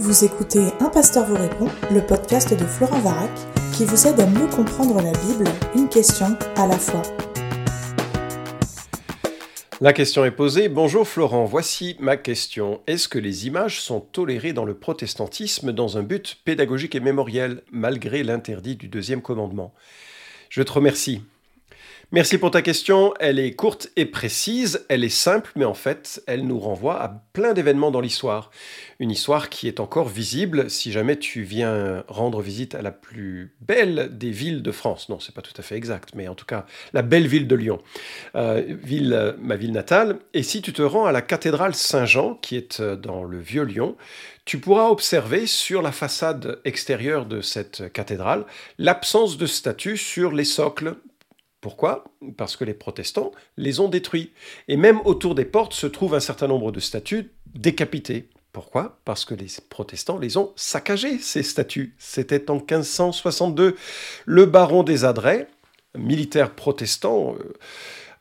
Vous 0.00 0.24
écoutez 0.24 0.60
Un 0.78 0.90
pasteur 0.90 1.26
vous 1.26 1.34
répond, 1.34 1.66
le 1.90 2.00
podcast 2.00 2.56
de 2.56 2.64
Florent 2.64 3.00
Varac, 3.00 3.32
qui 3.76 3.84
vous 3.84 4.06
aide 4.06 4.20
à 4.20 4.26
mieux 4.26 4.46
comprendre 4.46 5.02
la 5.02 5.10
Bible, 5.10 5.50
une 5.74 5.88
question 5.88 6.38
à 6.54 6.68
la 6.68 6.78
fois. 6.78 7.02
La 9.80 9.92
question 9.92 10.24
est 10.24 10.30
posée. 10.30 10.68
Bonjour 10.68 11.06
Florent, 11.06 11.46
voici 11.46 11.96
ma 11.98 12.16
question. 12.16 12.80
Est-ce 12.86 13.08
que 13.08 13.18
les 13.18 13.48
images 13.48 13.80
sont 13.80 13.98
tolérées 13.98 14.52
dans 14.52 14.64
le 14.64 14.74
protestantisme 14.74 15.72
dans 15.72 15.98
un 15.98 16.04
but 16.04 16.38
pédagogique 16.44 16.94
et 16.94 17.00
mémoriel, 17.00 17.62
malgré 17.72 18.22
l'interdit 18.22 18.76
du 18.76 18.86
deuxième 18.86 19.20
commandement? 19.20 19.74
Je 20.48 20.62
te 20.62 20.70
remercie. 20.70 21.22
Merci 22.10 22.38
pour 22.38 22.50
ta 22.50 22.62
question. 22.62 23.12
Elle 23.20 23.38
est 23.38 23.52
courte 23.52 23.90
et 23.96 24.06
précise, 24.06 24.86
elle 24.88 25.04
est 25.04 25.10
simple, 25.10 25.52
mais 25.56 25.66
en 25.66 25.74
fait, 25.74 26.22
elle 26.26 26.46
nous 26.46 26.58
renvoie 26.58 26.98
à 27.02 27.22
plein 27.34 27.52
d'événements 27.52 27.90
dans 27.90 28.00
l'histoire. 28.00 28.50
Une 28.98 29.10
histoire 29.10 29.50
qui 29.50 29.68
est 29.68 29.78
encore 29.78 30.08
visible 30.08 30.70
si 30.70 30.90
jamais 30.90 31.18
tu 31.18 31.42
viens 31.42 32.04
rendre 32.08 32.40
visite 32.40 32.74
à 32.74 32.80
la 32.80 32.92
plus 32.92 33.54
belle 33.60 34.08
des 34.10 34.30
villes 34.30 34.62
de 34.62 34.72
France. 34.72 35.10
Non, 35.10 35.20
c'est 35.20 35.34
pas 35.34 35.42
tout 35.42 35.52
à 35.58 35.60
fait 35.60 35.76
exact, 35.76 36.14
mais 36.14 36.28
en 36.28 36.34
tout 36.34 36.46
cas, 36.46 36.64
la 36.94 37.02
belle 37.02 37.26
ville 37.26 37.46
de 37.46 37.54
Lyon, 37.54 37.78
euh, 38.36 38.62
ville, 38.66 39.36
ma 39.38 39.56
ville 39.56 39.72
natale. 39.72 40.16
Et 40.32 40.42
si 40.42 40.62
tu 40.62 40.72
te 40.72 40.80
rends 40.80 41.04
à 41.04 41.12
la 41.12 41.20
cathédrale 41.20 41.74
Saint-Jean, 41.74 42.36
qui 42.36 42.56
est 42.56 42.80
euh, 42.80 42.96
dans 42.96 43.22
le 43.22 43.38
vieux 43.38 43.64
Lyon, 43.64 43.98
tu 44.46 44.58
pourras 44.58 44.88
observer 44.88 45.46
sur 45.46 45.82
la 45.82 45.92
façade 45.92 46.58
extérieure 46.64 47.26
de 47.26 47.42
cette 47.42 47.92
cathédrale 47.92 48.46
l'absence 48.78 49.36
de 49.36 49.44
statues 49.44 49.98
sur 49.98 50.32
les 50.32 50.44
socles 50.44 50.96
pourquoi? 51.60 52.04
Parce 52.36 52.56
que 52.56 52.64
les 52.64 52.74
protestants 52.74 53.32
les 53.56 53.80
ont 53.80 53.88
détruits. 53.88 54.32
Et 54.68 54.76
même 54.76 55.00
autour 55.04 55.34
des 55.34 55.44
portes 55.44 55.72
se 55.74 55.86
trouve 55.86 56.14
un 56.14 56.20
certain 56.20 56.46
nombre 56.46 56.70
de 56.70 56.80
statues 56.80 57.32
décapitées. 57.46 58.28
Pourquoi? 58.52 59.00
Parce 59.04 59.24
que 59.24 59.34
les 59.34 59.48
protestants 59.68 60.18
les 60.18 60.36
ont 60.36 60.52
saccagées, 60.56 61.18
ces 61.18 61.42
statues. 61.42 61.94
C'était 61.98 62.50
en 62.50 62.56
1562. 62.56 63.76
Le 64.24 64.46
baron 64.46 64.84
des 64.84 65.04
Adrets, 65.04 65.48
militaire 65.96 66.54
protestant, 66.54 67.34
euh, 67.34 67.54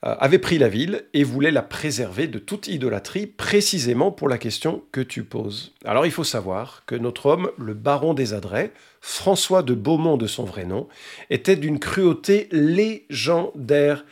avait 0.02 0.40
pris 0.40 0.58
la 0.58 0.70
ville 0.70 1.06
et 1.14 1.23
voulait 1.23 1.52
la 1.52 1.62
préserver 1.62 2.28
de 2.28 2.40
toute 2.40 2.67
idolâtrie, 2.67 3.26
précisément 3.26 4.12
pour 4.12 4.30
la 4.30 4.38
question 4.38 4.84
que 4.92 5.02
tu 5.02 5.23
poses. 5.23 5.73
Alors 5.86 6.06
il 6.06 6.12
faut 6.12 6.23
savoir 6.23 6.84
que 6.86 6.95
notre 6.95 7.26
homme, 7.26 7.50
le 7.58 7.73
baron 7.73 8.14
des 8.14 8.34
Adrets, 8.34 8.72
François 9.02 9.64
de 9.64 9.73
Beaumont 9.73 10.17
de 10.17 10.28
son 10.28 10.44
vrai 10.44 10.66
nom, 10.66 10.88
était 11.30 11.56
d'une 11.56 11.80
cruauté 11.80 12.48
légendaire. 12.52 14.06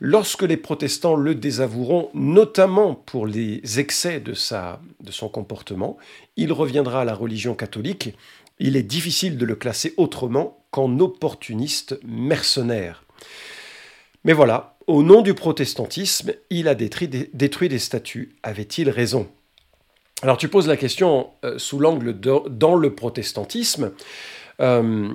Lorsque 0.00 0.42
les 0.42 0.56
protestants 0.56 1.16
le 1.16 1.34
désavoueront, 1.34 2.10
notamment 2.14 2.94
pour 2.94 3.26
les 3.26 3.60
excès 3.80 4.20
de, 4.20 4.32
de 4.32 5.12
son 5.12 5.28
comportement, 5.28 5.96
il 6.36 6.52
reviendra 6.52 7.02
à 7.02 7.04
la 7.04 7.14
religion 7.14 7.54
catholique. 7.54 8.14
Il 8.60 8.76
est 8.76 8.82
difficile 8.82 9.36
de 9.36 9.44
le 9.44 9.56
classer 9.56 9.94
autrement 9.96 10.64
qu'en 10.70 10.98
opportuniste 11.00 11.98
mercenaire. 12.04 13.04
Mais 14.24 14.32
voilà, 14.32 14.73
au 14.86 15.02
nom 15.02 15.22
du 15.22 15.34
protestantisme, 15.34 16.34
il 16.50 16.68
a 16.68 16.74
détruit 16.74 17.08
des, 17.08 17.78
statues. 17.78 18.36
Avait-il 18.42 18.90
raison? 18.90 19.28
Alors 20.22 20.36
tu 20.36 20.48
poses 20.48 20.68
la 20.68 20.76
question 20.76 21.30
euh, 21.44 21.58
sous 21.58 21.78
l'angle 21.78 22.18
dans 22.18 22.76
le 22.76 22.94
protestantisme. 22.94 23.92
Euh, 24.60 25.08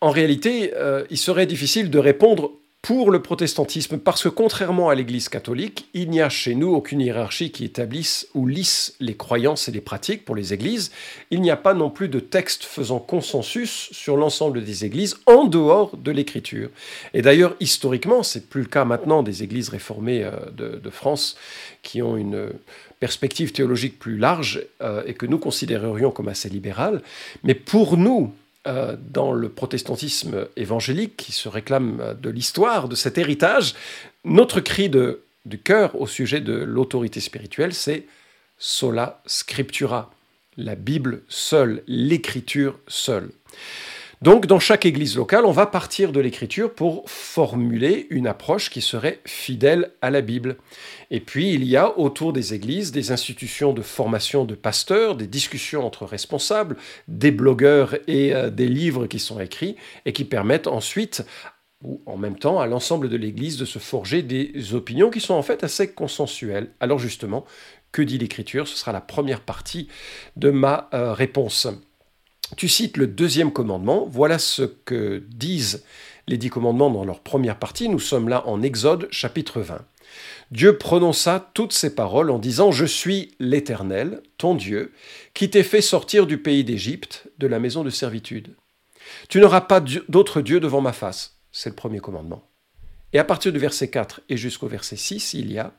en 0.00 0.10
réalité, 0.10 0.72
euh, 0.74 1.04
il 1.10 1.18
serait 1.18 1.46
difficile 1.46 1.90
de 1.90 1.98
répondre 1.98 2.52
pour 2.82 3.10
le 3.10 3.20
protestantisme, 3.20 3.98
parce 3.98 4.22
que 4.22 4.30
contrairement 4.30 4.88
à 4.88 4.94
l'Église 4.94 5.28
catholique, 5.28 5.88
il 5.92 6.08
n'y 6.08 6.22
a 6.22 6.30
chez 6.30 6.54
nous 6.54 6.74
aucune 6.74 7.02
hiérarchie 7.02 7.52
qui 7.52 7.64
établisse 7.64 8.26
ou 8.34 8.46
lisse 8.46 8.94
les 9.00 9.14
croyances 9.14 9.68
et 9.68 9.72
les 9.72 9.82
pratiques 9.82 10.24
pour 10.24 10.34
les 10.34 10.54
églises. 10.54 10.90
Il 11.30 11.42
n'y 11.42 11.50
a 11.50 11.58
pas 11.58 11.74
non 11.74 11.90
plus 11.90 12.08
de 12.08 12.20
texte 12.20 12.64
faisant 12.64 12.98
consensus 12.98 13.90
sur 13.92 14.16
l'ensemble 14.16 14.64
des 14.64 14.86
églises 14.86 15.18
en 15.26 15.44
dehors 15.44 15.94
de 15.94 16.10
l'écriture. 16.10 16.70
Et 17.12 17.20
d'ailleurs, 17.20 17.54
historiquement, 17.60 18.22
c'est 18.22 18.48
plus 18.48 18.62
le 18.62 18.68
cas 18.68 18.86
maintenant 18.86 19.22
des 19.22 19.42
églises 19.42 19.68
réformées 19.68 20.24
euh, 20.24 20.32
de, 20.50 20.90
France 20.90 21.36
qui 21.82 22.02
ont 22.02 22.16
une 22.16 22.50
perspective 22.98 23.52
théologique 23.52 23.98
plus 23.98 24.16
large 24.16 24.64
euh, 24.80 25.02
et 25.06 25.14
que 25.14 25.26
nous 25.26 25.38
considérerions 25.38 26.10
comme 26.10 26.28
assez 26.28 26.48
libérale. 26.48 27.02
Mais 27.44 27.54
pour 27.54 27.96
nous, 27.96 28.32
euh, 28.66 28.96
dans 28.98 29.32
le 29.32 29.48
protestantisme 29.48 30.46
évangélique 30.56 31.16
qui 31.16 31.32
se 31.32 31.48
réclame 31.48 32.16
de 32.20 32.30
l'histoire, 32.30 32.88
de 32.88 32.94
cet 32.94 33.18
héritage, 33.18 33.74
notre 34.24 34.60
cri 34.60 34.88
de, 34.88 35.22
du 35.46 35.58
cœur 35.58 36.00
au 36.00 36.06
sujet 36.06 36.40
de 36.40 36.52
l'autorité 36.52 37.20
spirituelle, 37.20 37.72
c'est 37.72 38.06
sola 38.58 39.22
scriptura, 39.26 40.12
la 40.56 40.74
Bible 40.74 41.22
seule, 41.28 41.82
l'écriture 41.86 42.78
seule. 42.86 43.30
Donc 44.22 44.44
dans 44.44 44.58
chaque 44.58 44.84
église 44.84 45.16
locale, 45.16 45.46
on 45.46 45.50
va 45.50 45.64
partir 45.64 46.12
de 46.12 46.20
l'écriture 46.20 46.74
pour 46.74 47.08
formuler 47.08 48.06
une 48.10 48.26
approche 48.26 48.68
qui 48.68 48.82
serait 48.82 49.20
fidèle 49.24 49.92
à 50.02 50.10
la 50.10 50.20
Bible. 50.20 50.58
Et 51.10 51.20
puis 51.20 51.54
il 51.54 51.64
y 51.64 51.74
a 51.74 51.98
autour 51.98 52.34
des 52.34 52.52
églises 52.52 52.92
des 52.92 53.12
institutions 53.12 53.72
de 53.72 53.80
formation 53.80 54.44
de 54.44 54.54
pasteurs, 54.54 55.16
des 55.16 55.26
discussions 55.26 55.86
entre 55.86 56.04
responsables, 56.04 56.76
des 57.08 57.30
blogueurs 57.30 57.94
et 58.08 58.34
euh, 58.34 58.50
des 58.50 58.68
livres 58.68 59.06
qui 59.06 59.18
sont 59.18 59.40
écrits 59.40 59.76
et 60.04 60.12
qui 60.12 60.26
permettent 60.26 60.66
ensuite 60.66 61.24
ou 61.82 62.02
en 62.04 62.18
même 62.18 62.38
temps 62.38 62.60
à 62.60 62.66
l'ensemble 62.66 63.08
de 63.08 63.16
l'Église 63.16 63.56
de 63.56 63.64
se 63.64 63.78
forger 63.78 64.20
des 64.22 64.74
opinions 64.74 65.08
qui 65.08 65.20
sont 65.20 65.32
en 65.32 65.42
fait 65.42 65.64
assez 65.64 65.94
consensuelles. 65.94 66.74
Alors 66.78 66.98
justement, 66.98 67.46
que 67.90 68.02
dit 68.02 68.18
l'Écriture? 68.18 68.68
Ce 68.68 68.76
sera 68.76 68.92
la 68.92 69.00
première 69.00 69.40
partie 69.40 69.88
de 70.36 70.50
ma 70.50 70.90
euh, 70.92 71.14
réponse. 71.14 71.68
Tu 72.56 72.68
cites 72.68 72.96
le 72.96 73.06
deuxième 73.06 73.52
commandement. 73.52 74.06
Voilà 74.10 74.38
ce 74.38 74.62
que 74.62 75.22
disent 75.28 75.84
les 76.26 76.36
dix 76.36 76.50
commandements 76.50 76.90
dans 76.90 77.04
leur 77.04 77.20
première 77.20 77.58
partie. 77.58 77.88
Nous 77.88 77.98
sommes 77.98 78.28
là 78.28 78.46
en 78.46 78.62
Exode 78.62 79.08
chapitre 79.10 79.60
20. 79.60 79.84
Dieu 80.50 80.76
prononça 80.76 81.50
toutes 81.54 81.72
ces 81.72 81.94
paroles 81.94 82.30
en 82.30 82.38
disant 82.38 82.72
Je 82.72 82.84
suis 82.84 83.34
l'Éternel, 83.38 84.22
ton 84.36 84.54
Dieu, 84.54 84.92
qui 85.32 85.48
t'ai 85.48 85.62
fait 85.62 85.80
sortir 85.80 86.26
du 86.26 86.38
pays 86.38 86.64
d'Égypte, 86.64 87.28
de 87.38 87.46
la 87.46 87.60
maison 87.60 87.84
de 87.84 87.90
servitude. 87.90 88.54
Tu 89.28 89.40
n'auras 89.40 89.62
pas 89.62 89.80
d'autre 89.80 90.40
Dieu 90.40 90.58
devant 90.60 90.80
ma 90.80 90.92
face. 90.92 91.36
C'est 91.52 91.70
le 91.70 91.76
premier 91.76 92.00
commandement. 92.00 92.49
Et 93.12 93.18
à 93.18 93.24
partir 93.24 93.52
du 93.52 93.58
verset 93.58 93.88
4 93.88 94.20
et 94.28 94.36
jusqu'au 94.36 94.68
verset 94.68 94.96
6, 94.96 95.34
il 95.34 95.52
y 95.52 95.58
a 95.58 95.72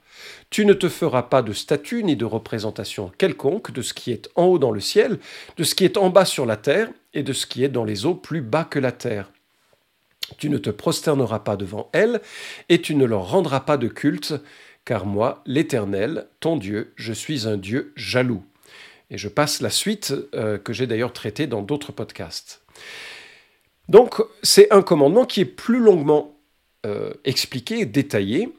Tu 0.49 0.65
ne 0.65 0.73
te 0.73 0.89
feras 0.89 1.23
pas 1.23 1.41
de 1.41 1.53
statue 1.53 2.03
ni 2.03 2.15
de 2.15 2.25
représentation 2.25 3.11
quelconque 3.17 3.71
de 3.71 3.81
ce 3.81 3.93
qui 3.93 4.11
est 4.11 4.29
en 4.35 4.45
haut 4.45 4.59
dans 4.59 4.71
le 4.71 4.81
ciel, 4.81 5.17
de 5.57 5.63
ce 5.63 5.75
qui 5.75 5.85
est 5.85 5.97
en 5.97 6.09
bas 6.09 6.25
sur 6.25 6.45
la 6.45 6.57
terre, 6.57 6.89
et 7.13 7.23
de 7.23 7.33
ce 7.33 7.45
qui 7.45 7.63
est 7.63 7.69
dans 7.69 7.85
les 7.85 8.05
eaux 8.05 8.15
plus 8.15 8.41
bas 8.41 8.65
que 8.65 8.79
la 8.79 8.91
terre. 8.91 9.31
Tu 10.37 10.49
ne 10.49 10.57
te 10.57 10.69
prosterneras 10.69 11.39
pas 11.39 11.55
devant 11.55 11.89
elles, 11.93 12.21
et 12.67 12.81
tu 12.81 12.95
ne 12.95 13.05
leur 13.05 13.29
rendras 13.29 13.61
pas 13.61 13.77
de 13.77 13.87
culte, 13.87 14.33
car 14.83 15.05
moi, 15.05 15.41
l'Éternel, 15.45 16.27
ton 16.39 16.57
Dieu, 16.57 16.93
je 16.95 17.13
suis 17.13 17.47
un 17.47 17.57
Dieu 17.57 17.93
jaloux. 17.95 18.43
Et 19.09 19.17
je 19.17 19.27
passe 19.27 19.61
la 19.61 19.69
suite 19.69 20.13
euh, 20.33 20.57
que 20.57 20.73
j'ai 20.73 20.87
d'ailleurs 20.87 21.13
traitée 21.13 21.47
dans 21.47 21.61
d'autres 21.61 21.91
podcasts. 21.91 22.61
Donc 23.89 24.21
c'est 24.41 24.71
un 24.71 24.81
commandement 24.81 25.25
qui 25.25 25.41
est 25.41 25.45
plus 25.45 25.79
longuement 25.79 26.30
euh, 26.85 27.13
expliqué, 27.25 27.85
détaillé, 27.85 28.49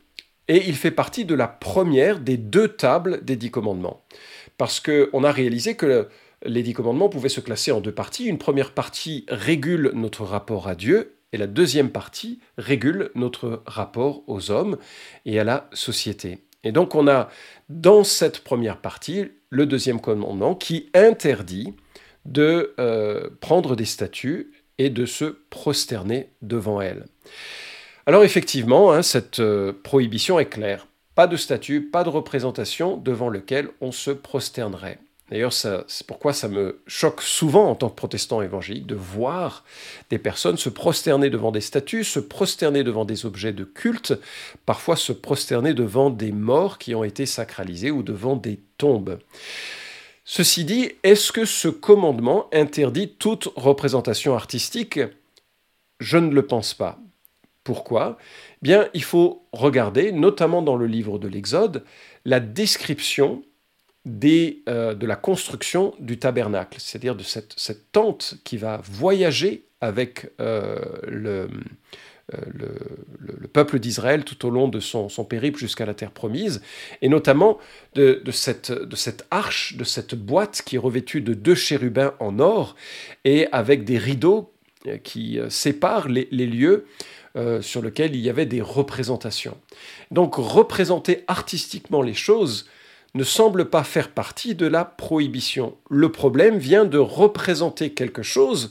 et 0.48 0.68
il 0.68 0.76
fait 0.76 0.90
partie 0.90 1.24
de 1.24 1.34
la 1.34 1.48
première 1.48 2.20
des 2.20 2.36
deux 2.36 2.68
tables 2.68 3.24
des 3.24 3.36
dix 3.36 3.50
commandements. 3.50 4.04
Parce 4.58 4.80
qu'on 4.80 5.24
a 5.24 5.32
réalisé 5.32 5.76
que 5.76 6.08
les 6.44 6.62
dix 6.62 6.74
commandements 6.74 7.08
pouvaient 7.08 7.28
se 7.28 7.40
classer 7.40 7.72
en 7.72 7.80
deux 7.80 7.94
parties. 7.94 8.26
Une 8.26 8.38
première 8.38 8.72
partie 8.72 9.24
régule 9.28 9.92
notre 9.94 10.24
rapport 10.24 10.68
à 10.68 10.74
Dieu, 10.74 11.14
et 11.32 11.38
la 11.38 11.46
deuxième 11.46 11.90
partie 11.90 12.40
régule 12.58 13.10
notre 13.14 13.62
rapport 13.66 14.22
aux 14.26 14.50
hommes 14.50 14.76
et 15.24 15.38
à 15.38 15.44
la 15.44 15.68
société. 15.72 16.38
Et 16.64 16.72
donc 16.72 16.94
on 16.94 17.08
a 17.08 17.28
dans 17.68 18.04
cette 18.04 18.40
première 18.40 18.80
partie 18.80 19.30
le 19.50 19.66
deuxième 19.66 20.00
commandement 20.00 20.54
qui 20.54 20.90
interdit 20.94 21.74
de 22.24 22.74
euh, 22.78 23.30
prendre 23.40 23.74
des 23.74 23.84
statues 23.84 24.52
et 24.78 24.90
de 24.90 25.06
se 25.06 25.24
prosterner 25.50 26.30
devant 26.40 26.80
elles. 26.80 27.06
Alors 28.06 28.24
effectivement, 28.24 28.92
hein, 28.92 29.02
cette 29.02 29.38
euh, 29.38 29.72
prohibition 29.84 30.38
est 30.38 30.46
claire. 30.46 30.86
Pas 31.14 31.26
de 31.26 31.36
statut, 31.36 31.82
pas 31.82 32.04
de 32.04 32.08
représentation 32.08 32.96
devant 32.96 33.28
lequel 33.28 33.68
on 33.80 33.92
se 33.92 34.10
prosternerait. 34.10 34.98
D'ailleurs, 35.30 35.52
c'est 35.52 36.06
pourquoi 36.06 36.34
ça 36.34 36.48
me 36.48 36.82
choque 36.86 37.22
souvent 37.22 37.70
en 37.70 37.74
tant 37.74 37.88
que 37.88 37.94
protestant 37.94 38.42
évangélique 38.42 38.86
de 38.86 38.94
voir 38.94 39.64
des 40.10 40.18
personnes 40.18 40.58
se 40.58 40.68
prosterner 40.68 41.30
devant 41.30 41.52
des 41.52 41.62
statues, 41.62 42.04
se 42.04 42.20
prosterner 42.20 42.84
devant 42.84 43.06
des 43.06 43.24
objets 43.24 43.54
de 43.54 43.64
culte, 43.64 44.12
parfois 44.66 44.94
se 44.94 45.12
prosterner 45.12 45.72
devant 45.72 46.10
des 46.10 46.32
morts 46.32 46.76
qui 46.76 46.94
ont 46.94 47.02
été 47.02 47.24
sacralisés 47.24 47.90
ou 47.90 48.02
devant 48.02 48.36
des 48.36 48.60
tombes. 48.76 49.20
Ceci 50.26 50.64
dit, 50.66 50.92
est-ce 51.02 51.32
que 51.32 51.46
ce 51.46 51.68
commandement 51.68 52.48
interdit 52.52 53.08
toute 53.08 53.48
représentation 53.56 54.34
artistique? 54.34 55.00
Je 55.98 56.18
ne 56.18 56.34
le 56.34 56.46
pense 56.46 56.74
pas. 56.74 56.98
Pourquoi 57.64 58.18
Bien, 58.60 58.88
il 58.94 59.04
faut 59.04 59.46
regarder, 59.52 60.12
notamment 60.12 60.62
dans 60.62 60.76
le 60.76 60.86
livre 60.86 61.18
de 61.18 61.28
l'Exode, 61.28 61.84
la 62.24 62.40
description 62.40 63.42
euh, 64.04 64.94
de 64.94 65.06
la 65.06 65.14
construction 65.14 65.94
du 66.00 66.18
tabernacle, 66.18 66.78
c'est-à-dire 66.80 67.14
de 67.14 67.22
cette, 67.22 67.92
tente 67.92 68.34
qui 68.42 68.56
va 68.56 68.80
voyager 68.82 69.66
avec 69.80 70.28
euh, 70.40 70.76
le, 71.06 71.48
euh, 72.34 72.38
le, 73.20 73.46
peuple 73.46 73.78
d'Israël 73.78 74.24
tout 74.24 74.44
au 74.44 74.50
long 74.50 74.66
de 74.66 74.80
son, 74.80 75.08
périple 75.24 75.60
jusqu'à 75.60 75.86
la 75.86 75.94
terre 75.94 76.10
promise, 76.10 76.62
et 77.00 77.08
notamment 77.08 77.58
de 77.94 78.20
cette 78.32 79.26
arche, 79.30 79.76
de 79.76 79.84
cette 79.84 80.16
boîte 80.16 80.62
qui 80.66 80.74
est 80.74 80.80
revêtue 80.80 81.20
de 81.20 81.34
deux 81.34 81.54
chérubins 81.54 82.14
en 82.18 82.40
or, 82.40 82.74
et 83.24 83.46
avec 83.52 83.84
des 83.84 83.98
rideaux 83.98 84.52
qui 85.04 85.38
séparent 85.48 86.08
les, 86.08 86.26
lieux 86.32 86.86
sur 87.62 87.80
lesquels 87.80 88.14
il 88.14 88.20
y 88.20 88.28
avait 88.28 88.46
des 88.46 88.60
représentations. 88.60 89.56
Donc 90.10 90.34
représenter 90.36 91.24
artistiquement 91.28 92.02
les 92.02 92.14
choses 92.14 92.68
ne 93.14 93.24
semble 93.24 93.70
pas 93.70 93.84
faire 93.84 94.10
partie 94.10 94.54
de 94.54 94.66
la 94.66 94.84
prohibition. 94.84 95.76
Le 95.90 96.12
problème 96.12 96.58
vient 96.58 96.84
de 96.84 96.98
représenter 96.98 97.90
quelque 97.90 98.22
chose 98.22 98.70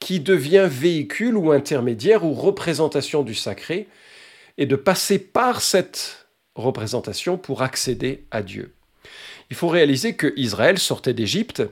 qui 0.00 0.18
devient 0.18 0.66
véhicule 0.68 1.36
ou 1.36 1.52
intermédiaire 1.52 2.24
ou 2.24 2.32
représentation 2.32 3.22
du 3.22 3.36
sacré, 3.36 3.86
et 4.58 4.66
de 4.66 4.76
passer 4.76 5.18
par 5.18 5.62
cette 5.62 6.26
représentation 6.56 7.38
pour 7.38 7.62
accéder 7.62 8.24
à 8.30 8.42
Dieu. 8.42 8.74
Il 9.50 9.56
faut 9.56 9.68
réaliser 9.68 10.14
que 10.14 10.32
Israël 10.36 10.78
sortait 10.78 11.14
d'Égypte, 11.14 11.62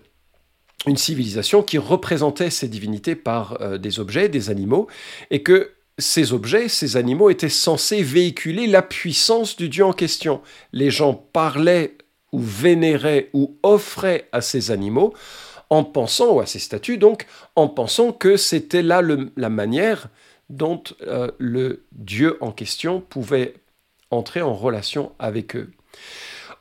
une 0.87 0.97
civilisation 0.97 1.63
qui 1.63 1.77
représentait 1.77 2.51
ses 2.51 2.69
divinités 2.69 3.15
par 3.15 3.61
euh, 3.61 3.79
des 3.79 4.01
objets, 4.01 4.29
des 4.29 4.49
animaux, 4.49 4.87
et 5.31 5.43
que 5.43 5.73
ces 6.01 6.33
objets, 6.33 6.69
ces 6.69 6.97
animaux 6.97 7.31
étaient 7.31 7.49
censés 7.49 8.03
véhiculer 8.03 8.67
la 8.67 8.83
puissance 8.83 9.57
du 9.57 9.69
Dieu 9.69 9.85
en 9.85 9.93
question. 9.93 10.41
Les 10.73 10.91
gens 10.91 11.15
parlaient 11.15 11.97
ou 12.33 12.41
vénéraient 12.41 13.31
ou 13.33 13.57
offraient 13.63 14.29
à 14.33 14.41
ces 14.41 14.71
animaux 14.71 15.15
en 15.69 15.85
pensant, 15.85 16.33
ou 16.33 16.41
à 16.41 16.47
ces 16.47 16.59
statues 16.59 16.99
donc, 16.99 17.27
en 17.55 17.69
pensant 17.69 18.13
que 18.13 18.37
c'était 18.37 18.83
là 18.83 19.03
la 19.37 19.51
manière 19.51 20.09
dont 20.49 20.83
euh, 21.03 21.31
le 21.39 21.85
Dieu 21.93 22.37
en 22.41 22.51
question 22.51 23.01
pouvait 23.01 23.55
entrer 24.11 24.43
en 24.43 24.55
relation 24.55 25.13
avec 25.21 25.55
eux. 25.55 25.71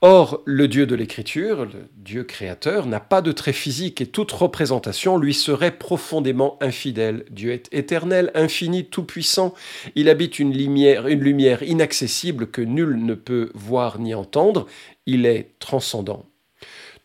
Or, 0.01 0.41
le 0.45 0.69
Dieu 0.69 0.85
de 0.85 0.95
l'Écriture, 0.95 1.65
le 1.65 1.89
Dieu 1.97 2.23
créateur, 2.23 2.85
n'a 2.85 3.01
pas 3.01 3.21
de 3.21 3.33
trait 3.33 3.51
physique 3.51 3.99
et 3.99 4.05
toute 4.05 4.31
représentation 4.31 5.17
lui 5.17 5.33
serait 5.33 5.77
profondément 5.77 6.57
infidèle. 6.61 7.25
Dieu 7.31 7.51
est 7.51 7.67
éternel, 7.73 8.31
infini, 8.33 8.85
tout-puissant. 8.85 9.53
Il 9.95 10.07
habite 10.07 10.39
une 10.39 10.55
lumière, 10.55 11.07
une 11.07 11.19
lumière 11.19 11.63
inaccessible 11.63 12.47
que 12.47 12.61
nul 12.61 13.03
ne 13.03 13.13
peut 13.13 13.51
voir 13.55 13.99
ni 13.99 14.13
entendre. 14.13 14.67
Il 15.05 15.25
est 15.25 15.49
transcendant. 15.59 16.25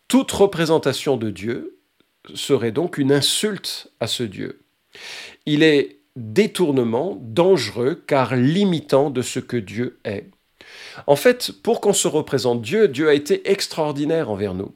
Toute 0.06 0.30
représentation 0.30 1.16
de 1.16 1.30
Dieu 1.30 1.80
serait 2.34 2.72
donc 2.72 2.96
une 2.96 3.10
insulte 3.10 3.90
à 3.98 4.06
ce 4.06 4.22
Dieu. 4.22 4.60
Il 5.46 5.64
est 5.64 5.98
détournement 6.14 7.18
dangereux 7.20 8.04
car 8.06 8.36
limitant 8.36 9.10
de 9.10 9.20
ce 9.20 9.40
que 9.40 9.56
Dieu 9.56 9.98
est. 10.04 10.30
En 11.06 11.16
fait, 11.16 11.52
pour 11.62 11.80
qu'on 11.80 11.92
se 11.92 12.08
représente 12.08 12.62
Dieu, 12.62 12.88
Dieu 12.88 13.08
a 13.08 13.14
été 13.14 13.50
extraordinaire 13.50 14.30
envers 14.30 14.54
nous. 14.54 14.72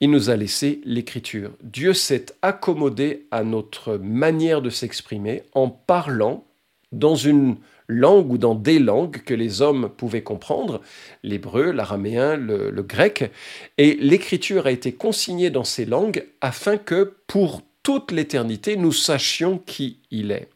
Il 0.00 0.10
nous 0.10 0.28
a 0.28 0.36
laissé 0.36 0.80
l'écriture. 0.84 1.52
Dieu 1.62 1.94
s'est 1.94 2.26
accommodé 2.42 3.26
à 3.30 3.44
notre 3.44 3.96
manière 3.96 4.60
de 4.60 4.70
s'exprimer 4.70 5.44
en 5.54 5.68
parlant 5.68 6.44
dans 6.92 7.14
une 7.14 7.56
langue 7.88 8.32
ou 8.32 8.38
dans 8.38 8.54
des 8.54 8.78
langues 8.78 9.22
que 9.24 9.34
les 9.34 9.62
hommes 9.62 9.90
pouvaient 9.90 10.22
comprendre, 10.22 10.80
l'hébreu, 11.22 11.70
l'araméen, 11.70 12.36
le, 12.36 12.70
grec, 12.82 13.30
et 13.78 13.96
l'écriture 14.00 14.66
a 14.66 14.70
été 14.70 14.92
consignée 14.92 15.50
dans 15.50 15.64
ces 15.64 15.84
langues 15.84 16.24
afin 16.40 16.76
que 16.76 17.14
pour 17.26 17.62
toute 17.82 18.10
l'éternité 18.10 18.76
nous 18.76 18.92
sachions 18.92 19.58
qui 19.58 19.98
il 20.10 20.30
est. 20.30 20.48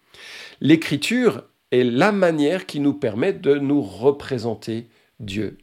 L'écriture 0.60 1.44
est 1.70 1.84
la 1.84 2.12
manière 2.12 2.66
qui 2.66 2.80
nous 2.80 2.94
permet 2.94 3.32
de 3.32 3.54
nous 3.56 3.82
représenter 3.82 4.86
Dieu. 5.20 5.58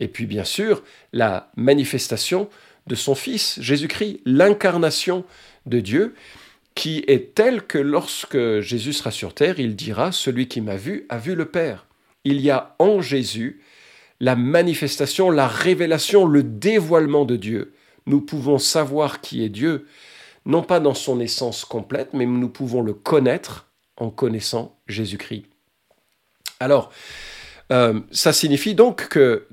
Et 0.00 0.08
puis 0.08 0.26
bien 0.26 0.44
sûr, 0.44 0.82
la 1.12 1.50
manifestation 1.56 2.48
de 2.86 2.94
son 2.94 3.14
Fils, 3.14 3.58
Jésus-Christ, 3.60 4.20
l'incarnation 4.24 5.24
de 5.66 5.80
Dieu, 5.80 6.14
qui 6.74 7.04
est 7.06 7.34
telle 7.34 7.62
que 7.62 7.78
lorsque 7.78 8.60
Jésus 8.60 8.92
sera 8.92 9.10
sur 9.10 9.34
terre, 9.34 9.60
il 9.60 9.76
dira, 9.76 10.12
Celui 10.12 10.48
qui 10.48 10.60
m'a 10.60 10.76
vu 10.76 11.06
a 11.08 11.18
vu 11.18 11.34
le 11.34 11.46
Père. 11.46 11.86
Il 12.24 12.40
y 12.40 12.50
a 12.50 12.74
en 12.78 13.00
Jésus 13.00 13.60
la 14.20 14.36
manifestation, 14.36 15.30
la 15.30 15.48
révélation, 15.48 16.26
le 16.26 16.42
dévoilement 16.42 17.24
de 17.24 17.36
Dieu. 17.36 17.72
Nous 18.06 18.20
pouvons 18.20 18.58
savoir 18.58 19.20
qui 19.20 19.44
est 19.44 19.48
Dieu, 19.48 19.86
non 20.44 20.62
pas 20.62 20.80
dans 20.80 20.94
son 20.94 21.20
essence 21.20 21.64
complète, 21.64 22.10
mais 22.12 22.26
nous 22.26 22.48
pouvons 22.48 22.82
le 22.82 22.92
connaître 22.92 23.69
connaissant 24.08 24.78
Jésus-Christ. 24.86 25.44
Alors, 26.60 26.90
euh, 27.70 28.00
ça 28.10 28.32
signifie 28.32 28.74
donc 28.74 29.08
que 29.08 29.46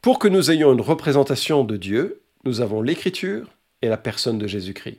pour 0.00 0.18
que 0.18 0.28
nous 0.28 0.50
ayons 0.50 0.72
une 0.72 0.80
représentation 0.80 1.64
de 1.64 1.76
Dieu, 1.76 2.22
nous 2.44 2.62
avons 2.62 2.80
l'Écriture 2.80 3.48
et 3.82 3.88
la 3.88 3.98
personne 3.98 4.38
de 4.38 4.46
Jésus-Christ. 4.46 4.98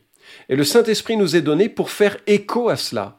Et 0.50 0.56
le 0.56 0.64
Saint-Esprit 0.64 1.18
nous 1.18 1.36
est 1.36 1.42
donné 1.42 1.70
pour 1.70 1.90
faire 1.90 2.18
écho 2.28 2.70
à 2.70 2.78
cela. 2.78 3.18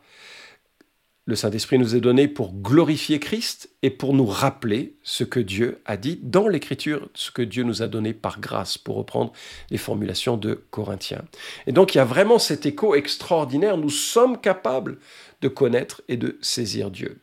Le 1.24 1.36
Saint-Esprit 1.36 1.78
nous 1.78 1.94
est 1.94 2.00
donné 2.00 2.26
pour 2.26 2.52
glorifier 2.52 3.20
Christ 3.20 3.70
et 3.82 3.90
pour 3.90 4.12
nous 4.12 4.26
rappeler 4.26 4.96
ce 5.04 5.22
que 5.22 5.38
Dieu 5.38 5.78
a 5.84 5.96
dit 5.96 6.18
dans 6.20 6.48
l'Écriture, 6.48 7.08
ce 7.14 7.30
que 7.30 7.42
Dieu 7.42 7.62
nous 7.62 7.80
a 7.80 7.86
donné 7.86 8.12
par 8.12 8.40
grâce, 8.40 8.76
pour 8.76 8.96
reprendre 8.96 9.32
les 9.70 9.78
formulations 9.78 10.36
de 10.36 10.64
Corinthiens. 10.72 11.22
Et 11.68 11.72
donc 11.72 11.94
il 11.94 11.98
y 11.98 12.00
a 12.00 12.04
vraiment 12.04 12.40
cet 12.40 12.66
écho 12.66 12.96
extraordinaire. 12.96 13.76
Nous 13.76 13.88
sommes 13.88 14.40
capables 14.40 14.98
de 15.42 15.48
connaître 15.48 16.02
et 16.08 16.16
de 16.16 16.38
saisir 16.40 16.90
Dieu. 16.90 17.20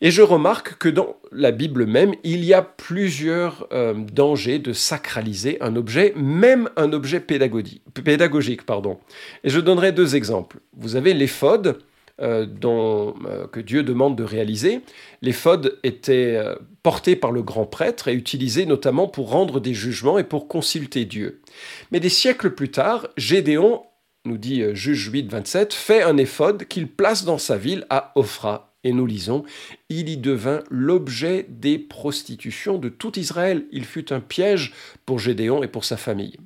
Et 0.00 0.10
je 0.10 0.22
remarque 0.22 0.78
que 0.78 0.88
dans 0.88 1.14
la 1.30 1.52
Bible 1.52 1.86
même, 1.86 2.16
il 2.24 2.44
y 2.44 2.52
a 2.52 2.62
plusieurs 2.62 3.68
euh, 3.72 3.94
dangers 3.94 4.58
de 4.58 4.72
sacraliser 4.72 5.56
un 5.62 5.76
objet, 5.76 6.12
même 6.16 6.68
un 6.74 6.92
objet 6.92 7.20
pédagogique. 7.20 8.66
pardon. 8.66 8.98
Et 9.44 9.50
je 9.50 9.60
donnerai 9.60 9.92
deux 9.92 10.16
exemples. 10.16 10.58
Vous 10.76 10.96
avez 10.96 11.14
l'éphode 11.14 11.78
euh, 12.20 12.46
euh, 12.64 13.46
que 13.48 13.60
Dieu 13.60 13.82
demande 13.82 14.16
de 14.16 14.24
réaliser. 14.24 14.80
L'éphode 15.22 15.78
était 15.82 16.40
porté 16.82 17.16
par 17.16 17.32
le 17.32 17.42
grand 17.42 17.66
prêtre 17.66 18.08
et 18.08 18.14
utilisé 18.14 18.66
notamment 18.66 19.08
pour 19.08 19.30
rendre 19.30 19.60
des 19.60 19.74
jugements 19.74 20.18
et 20.18 20.24
pour 20.24 20.48
consulter 20.48 21.04
Dieu. 21.04 21.40
Mais 21.90 22.00
des 22.00 22.08
siècles 22.08 22.50
plus 22.50 22.70
tard, 22.70 23.08
Gédéon 23.16 23.82
nous 24.24 24.38
dit 24.38 24.62
Juge 24.74 25.10
8, 25.10 25.30
27, 25.30 25.74
fait 25.74 26.02
un 26.02 26.16
éphode 26.16 26.64
qu'il 26.66 26.88
place 26.88 27.24
dans 27.24 27.38
sa 27.38 27.56
ville 27.56 27.86
à 27.90 28.12
Ophra. 28.14 28.72
Et 28.84 28.92
nous 28.92 29.06
lisons, 29.06 29.44
il 29.88 30.08
y 30.08 30.16
devint 30.16 30.62
l'objet 30.68 31.46
des 31.48 31.78
prostitutions 31.78 32.78
de 32.78 32.88
tout 32.88 33.16
Israël. 33.18 33.64
Il 33.70 33.84
fut 33.84 34.12
un 34.12 34.20
piège 34.20 34.72
pour 35.06 35.20
Gédéon 35.20 35.62
et 35.62 35.68
pour 35.68 35.84
sa 35.84 35.96
famille. 35.96 36.36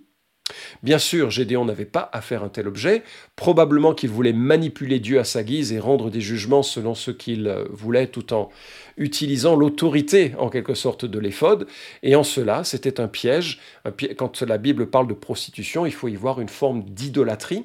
Bien 0.83 0.99
sûr, 0.99 1.31
Gédéon 1.31 1.65
n'avait 1.65 1.85
pas 1.85 2.09
à 2.13 2.21
faire 2.21 2.45
un 2.45 2.49
tel 2.49 2.69
objet, 2.69 3.03
probablement 3.35 3.95
qu'il 3.95 4.11
voulait 4.11 4.33
manipuler 4.33 5.01
Dieu 5.01 5.19
à 5.19 5.25
sa 5.25 5.43
guise 5.43 5.73
et 5.73 5.79
rendre 5.79 6.11
des 6.11 6.21
jugements 6.21 6.63
selon 6.63 6.95
ce 6.95 7.11
qu'il 7.11 7.53
voulait, 7.71 8.07
tout 8.07 8.33
en 8.33 8.51
utilisant 8.97 9.57
l'autorité 9.57 10.35
en 10.39 10.49
quelque 10.49 10.75
sorte 10.75 11.05
de 11.05 11.19
l'éphode, 11.19 11.67
et 12.03 12.15
en 12.15 12.23
cela 12.23 12.63
c'était 12.65 13.01
un 13.01 13.09
piège. 13.09 13.61
Quand 14.17 14.43
la 14.43 14.59
Bible 14.59 14.87
parle 14.87 15.09
de 15.09 15.15
prostitution, 15.15 15.85
il 15.87 15.93
faut 15.93 16.09
y 16.09 16.17
voir 16.17 16.41
une 16.41 16.49
forme 16.49 16.85
d'idolâtrie, 16.85 17.65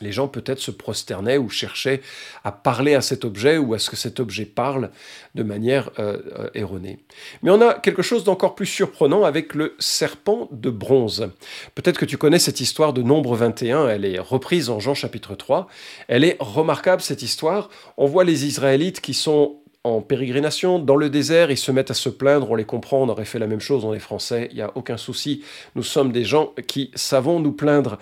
les 0.00 0.12
gens 0.12 0.28
peut-être 0.28 0.60
se 0.60 0.70
prosternaient 0.70 1.38
ou 1.38 1.48
cherchaient 1.48 2.02
à 2.44 2.52
parler 2.52 2.94
à 2.94 3.00
cet 3.00 3.24
objet 3.24 3.56
ou 3.56 3.72
à 3.72 3.78
ce 3.78 3.88
que 3.88 3.96
cet 3.96 4.20
objet 4.20 4.44
parle 4.44 4.90
de 5.34 5.42
manière 5.42 5.90
euh, 5.98 6.18
euh, 6.38 6.50
erronée. 6.54 6.98
Mais 7.42 7.50
on 7.50 7.60
a 7.62 7.74
quelque 7.74 8.02
chose 8.02 8.22
d'encore 8.22 8.54
plus 8.54 8.66
surprenant 8.66 9.24
avec 9.24 9.54
le 9.54 9.74
serpent 9.78 10.48
de 10.52 10.68
bronze. 10.68 11.30
Peut-être 11.74 11.98
que 11.98 12.04
tu 12.04 12.18
connais 12.18 12.38
cette 12.38 12.60
histoire 12.60 12.92
de 12.92 13.02
Nombre 13.02 13.34
21, 13.34 13.88
elle 13.88 14.04
est 14.04 14.18
reprise 14.18 14.68
en 14.68 14.78
Jean 14.78 14.94
chapitre 14.94 15.34
3. 15.34 15.68
Elle 16.08 16.24
est 16.24 16.36
remarquable 16.38 17.00
cette 17.00 17.22
histoire. 17.22 17.70
On 17.96 18.06
voit 18.06 18.24
les 18.24 18.44
Israélites 18.44 19.00
qui 19.00 19.14
sont 19.14 19.56
en 19.84 20.00
pérégrination 20.00 20.78
dans 20.78 20.96
le 20.96 21.08
désert, 21.08 21.50
ils 21.50 21.56
se 21.56 21.72
mettent 21.72 21.90
à 21.90 21.94
se 21.94 22.08
plaindre, 22.08 22.50
on 22.50 22.56
les 22.56 22.64
comprend, 22.64 23.02
on 23.02 23.08
aurait 23.08 23.24
fait 23.24 23.38
la 23.38 23.46
même 23.46 23.60
chose, 23.60 23.84
on 23.84 23.94
est 23.94 24.00
français, 24.00 24.48
il 24.50 24.56
n'y 24.56 24.62
a 24.62 24.72
aucun 24.74 24.96
souci, 24.96 25.44
nous 25.76 25.82
sommes 25.82 26.12
des 26.12 26.24
gens 26.24 26.52
qui 26.66 26.90
savons 26.94 27.40
nous 27.40 27.52
plaindre. 27.52 27.98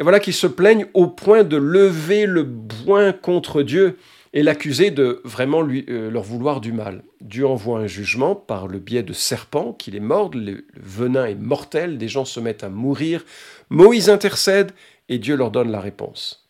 Et 0.00 0.02
voilà 0.02 0.18
qu'ils 0.18 0.32
se 0.32 0.46
plaignent 0.46 0.86
au 0.94 1.08
point 1.08 1.44
de 1.44 1.58
lever 1.58 2.24
le 2.24 2.48
poing 2.48 3.12
contre 3.12 3.62
Dieu 3.62 3.98
et 4.32 4.42
l'accuser 4.42 4.90
de 4.90 5.20
vraiment 5.24 5.62
euh, 5.62 6.10
leur 6.10 6.22
vouloir 6.22 6.62
du 6.62 6.72
mal. 6.72 7.04
Dieu 7.20 7.46
envoie 7.46 7.80
un 7.80 7.86
jugement 7.86 8.34
par 8.34 8.66
le 8.66 8.78
biais 8.78 9.02
de 9.02 9.12
serpents 9.12 9.74
qui 9.74 9.90
les 9.90 10.00
mordent, 10.00 10.36
le 10.36 10.64
venin 10.74 11.26
est 11.26 11.34
mortel, 11.34 11.98
des 11.98 12.08
gens 12.08 12.24
se 12.24 12.40
mettent 12.40 12.64
à 12.64 12.70
mourir, 12.70 13.26
Moïse 13.68 14.08
intercède 14.08 14.72
et 15.10 15.18
Dieu 15.18 15.36
leur 15.36 15.50
donne 15.50 15.70
la 15.70 15.80
réponse. 15.80 16.48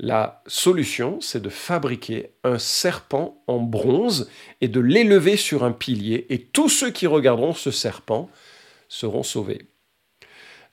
La 0.00 0.42
solution, 0.48 1.20
c'est 1.20 1.42
de 1.42 1.48
fabriquer 1.48 2.30
un 2.42 2.58
serpent 2.58 3.40
en 3.46 3.60
bronze 3.60 4.28
et 4.60 4.68
de 4.68 4.80
l'élever 4.80 5.36
sur 5.36 5.62
un 5.62 5.72
pilier, 5.72 6.26
et 6.30 6.38
tous 6.38 6.70
ceux 6.70 6.90
qui 6.90 7.06
regarderont 7.06 7.52
ce 7.52 7.70
serpent 7.70 8.28
seront 8.88 9.22
sauvés. 9.22 9.69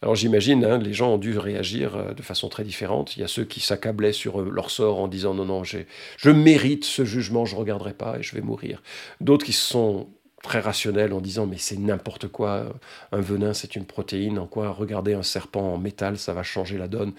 Alors 0.03 0.13
j'imagine, 0.15 0.63
hein, 0.63 0.77
les 0.77 0.93
gens 0.93 1.13
ont 1.13 1.17
dû 1.17 1.37
réagir 1.39 1.95
euh, 1.95 2.13
de 2.13 2.21
façon 2.21 2.49
très 2.49 2.63
différente. 2.63 3.17
Il 3.17 3.21
y 3.21 3.23
a 3.23 3.27
ceux 3.27 3.45
qui 3.45 3.59
s'accablaient 3.59 4.13
sur 4.13 4.41
euh, 4.41 4.49
leur 4.49 4.69
sort 4.69 4.99
en 4.99 5.07
disant 5.07 5.33
non, 5.33 5.45
non, 5.45 5.63
je 5.63 6.29
mérite 6.29 6.85
ce 6.85 7.03
jugement, 7.03 7.45
je 7.45 7.55
ne 7.55 7.59
regarderai 7.59 7.93
pas 7.93 8.19
et 8.19 8.23
je 8.23 8.35
vais 8.35 8.41
mourir. 8.41 8.83
D'autres 9.21 9.45
qui 9.45 9.53
sont 9.53 10.07
très 10.43 10.59
rationnels 10.59 11.13
en 11.13 11.19
disant 11.19 11.47
mais 11.47 11.57
c'est 11.57 11.79
n'importe 11.79 12.27
quoi, 12.27 12.75
un 13.11 13.21
venin 13.21 13.53
c'est 13.53 13.75
une 13.75 13.85
protéine, 13.85 14.37
en 14.37 14.45
quoi 14.45 14.69
regarder 14.69 15.15
un 15.15 15.23
serpent 15.23 15.73
en 15.73 15.79
métal 15.79 16.19
ça 16.19 16.33
va 16.33 16.43
changer 16.43 16.77
la 16.77 16.87
donne. 16.87 17.13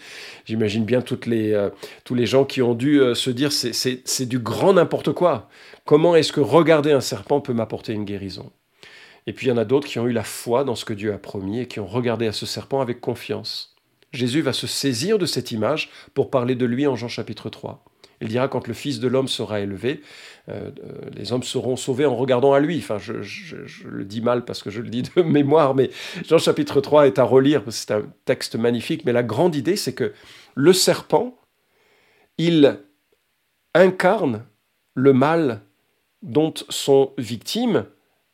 J'imagine 0.45 0.85
bien 0.85 1.03
toutes 1.03 1.27
les, 1.27 1.53
euh, 1.55 1.71
tous 2.05 2.15
les 2.15 2.27
gens 2.27 2.45
qui 2.45 2.63
ont 2.63 2.75
dû 2.75 3.01
se 3.15 3.31
dire 3.31 3.51
c'est 3.53 4.27
du 4.27 4.39
grand 4.39 4.75
n'importe 4.75 5.13
quoi. 5.13 5.49
Comment 5.85 6.15
est-ce 6.15 6.33
que 6.33 6.41
regarder 6.41 6.93
un 6.93 7.01
serpent 7.01 7.41
peut 7.41 7.53
m'apporter 7.55 7.93
une 7.93 8.05
guérison? 8.05 8.53
Et 9.29 9.35
puis 9.35 9.47
il 9.47 9.51
y 9.51 9.53
en 9.53 9.59
a 9.59 9.67
d'autres 9.67 9.87
qui 9.87 9.99
ont 9.99 10.07
eu 10.07 10.13
la 10.13 10.25
foi 10.25 10.65
dans 10.65 10.75
ce 10.75 10.87
que 10.87 10.95
Dieu 10.95 11.13
a 11.13 11.19
promis 11.19 11.61
et 11.61 11.67
qui 11.67 11.81
ont 11.81 11.87
regardé 11.87 12.27
à 12.27 12.33
ce 12.33 12.47
serpent 12.47 12.81
avec 12.81 12.99
confiance. 12.99 13.77
Jésus 14.11 14.41
va 14.41 14.55
se 14.55 14.67
saisir 14.67 15.19
de 15.19 15.27
cette 15.27 15.53
image 15.53 15.91
pour 16.15 16.31
parler 16.31 16.55
de 16.55 16.65
lui 16.65 16.87
en 16.87 16.97
Jean 16.97 17.09
chapitre 17.09 17.51
3. 17.51 17.85
Il 18.23 18.29
dira 18.29 18.49
quand 18.49 18.67
le 18.67 18.73
Fils 18.73 19.01
de 19.01 19.07
l'homme 19.07 19.29
sera 19.29 19.61
élevé, 19.61 20.01
euh, 20.49 20.71
euh, 20.83 21.11
les 21.15 21.31
hommes 21.35 21.43
seront 21.43 21.77
sauvés 21.77 22.07
en 22.07 22.17
regardant 22.17 22.55
à 22.55 22.61
lui. 22.61 22.79
Enfin, 22.79 22.97
je, 22.97 23.13
le 23.87 24.05
dis 24.07 24.23
mal 24.23 24.47
parce 24.47 24.63
que 24.63 24.71
je 24.71 24.81
le 24.81 24.89
dis 24.89 25.03
de 25.03 25.21
mémoire, 25.23 25.75
mais 25.75 25.91
Jean 26.27 26.39
chapitre 26.39 26.81
3 26.81 27.07
est 27.07 27.19
à 27.19 27.25
relire, 27.25 27.63
c'est 27.69 27.91
un 27.91 28.05
texte 28.25 28.57
magnifique, 28.57 29.05
mais 29.05 29.13
la 29.13 29.23
grande 29.23 29.55
idée, 29.55 29.77
c'est 29.77 29.93
que 29.93 30.15
le 30.55 30.73
serpent, 30.73 31.39
il 32.39 32.79
incarne 33.75 34.47
le 34.95 35.13
mal 35.13 35.61
dont 36.23 36.55
sont 36.71 37.13
victimes 37.19 37.85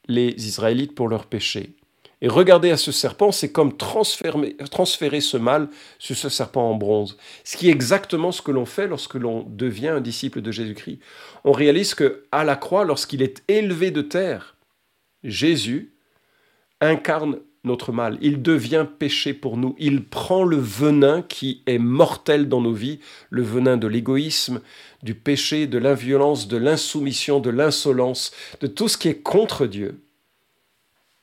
les 0.06 0.30
Israélites 0.46 0.94
pour 0.94 1.08
leurs 1.08 1.26
péchés. 1.26 1.75
Et 2.20 2.28
regarder 2.28 2.70
à 2.70 2.78
ce 2.78 2.90
serpent, 2.90 3.32
c'est 3.32 3.52
comme 3.52 3.76
transférer, 3.76 4.56
transférer, 4.70 5.20
ce 5.20 5.37
mal 5.37 5.68
sur 5.99 6.16
ce 6.16 6.30
serpent 6.30 6.70
en 6.70 6.75
bronze. 6.75 7.18
Ce 7.44 7.56
qui 7.56 7.68
est 7.68 7.73
exactement 7.73 8.32
ce 8.32 8.40
que 8.40 8.50
l'on 8.50 8.64
fait 8.64 8.87
lorsque 8.87 9.14
l'on 9.14 9.42
devient 9.42 9.88
un 9.88 10.00
disciple 10.00 10.40
de 10.40 10.50
Jésus-Christ. 10.50 11.00
On 11.44 11.52
réalise 11.52 11.94
que 11.94 12.25
à 12.32 12.44
la 12.44 12.56
croix, 12.56 12.84
lorsqu'il 12.84 13.20
est 13.20 13.42
élevé 13.49 13.90
de 13.90 14.00
terre, 14.00 14.56
Jésus 15.23 15.92
incarne 16.80 17.40
notre 17.64 17.92
mal. 17.92 18.18
Il 18.21 18.42
devient 18.42 18.87
péché 18.99 19.35
pour 19.35 19.56
nous. 19.56 19.75
Il 19.78 20.04
prend 20.04 20.44
le 20.44 20.59
venin 20.59 21.23
qui 21.23 21.62
est 21.66 21.78
mortel 21.78 22.49
dans 22.49 22.61
nos 22.61 22.73
vies, 22.73 23.00
le 23.30 23.42
venin 23.42 23.76
de 23.76 23.87
l'égoïsme, 23.87 24.61
du 25.02 25.14
péché, 25.14 25.66
de 25.66 25.78
l'inviolence, 25.78 26.47
de 26.47 26.56
l'insoumission, 26.56 27.40
de 27.40 27.50
l'insolence, 27.50 28.33
de 28.61 28.66
tout 28.66 28.88
ce 28.88 28.99
qui 28.99 29.09
est 29.09 29.23
contre 29.23 29.66
Dieu. 29.66 30.00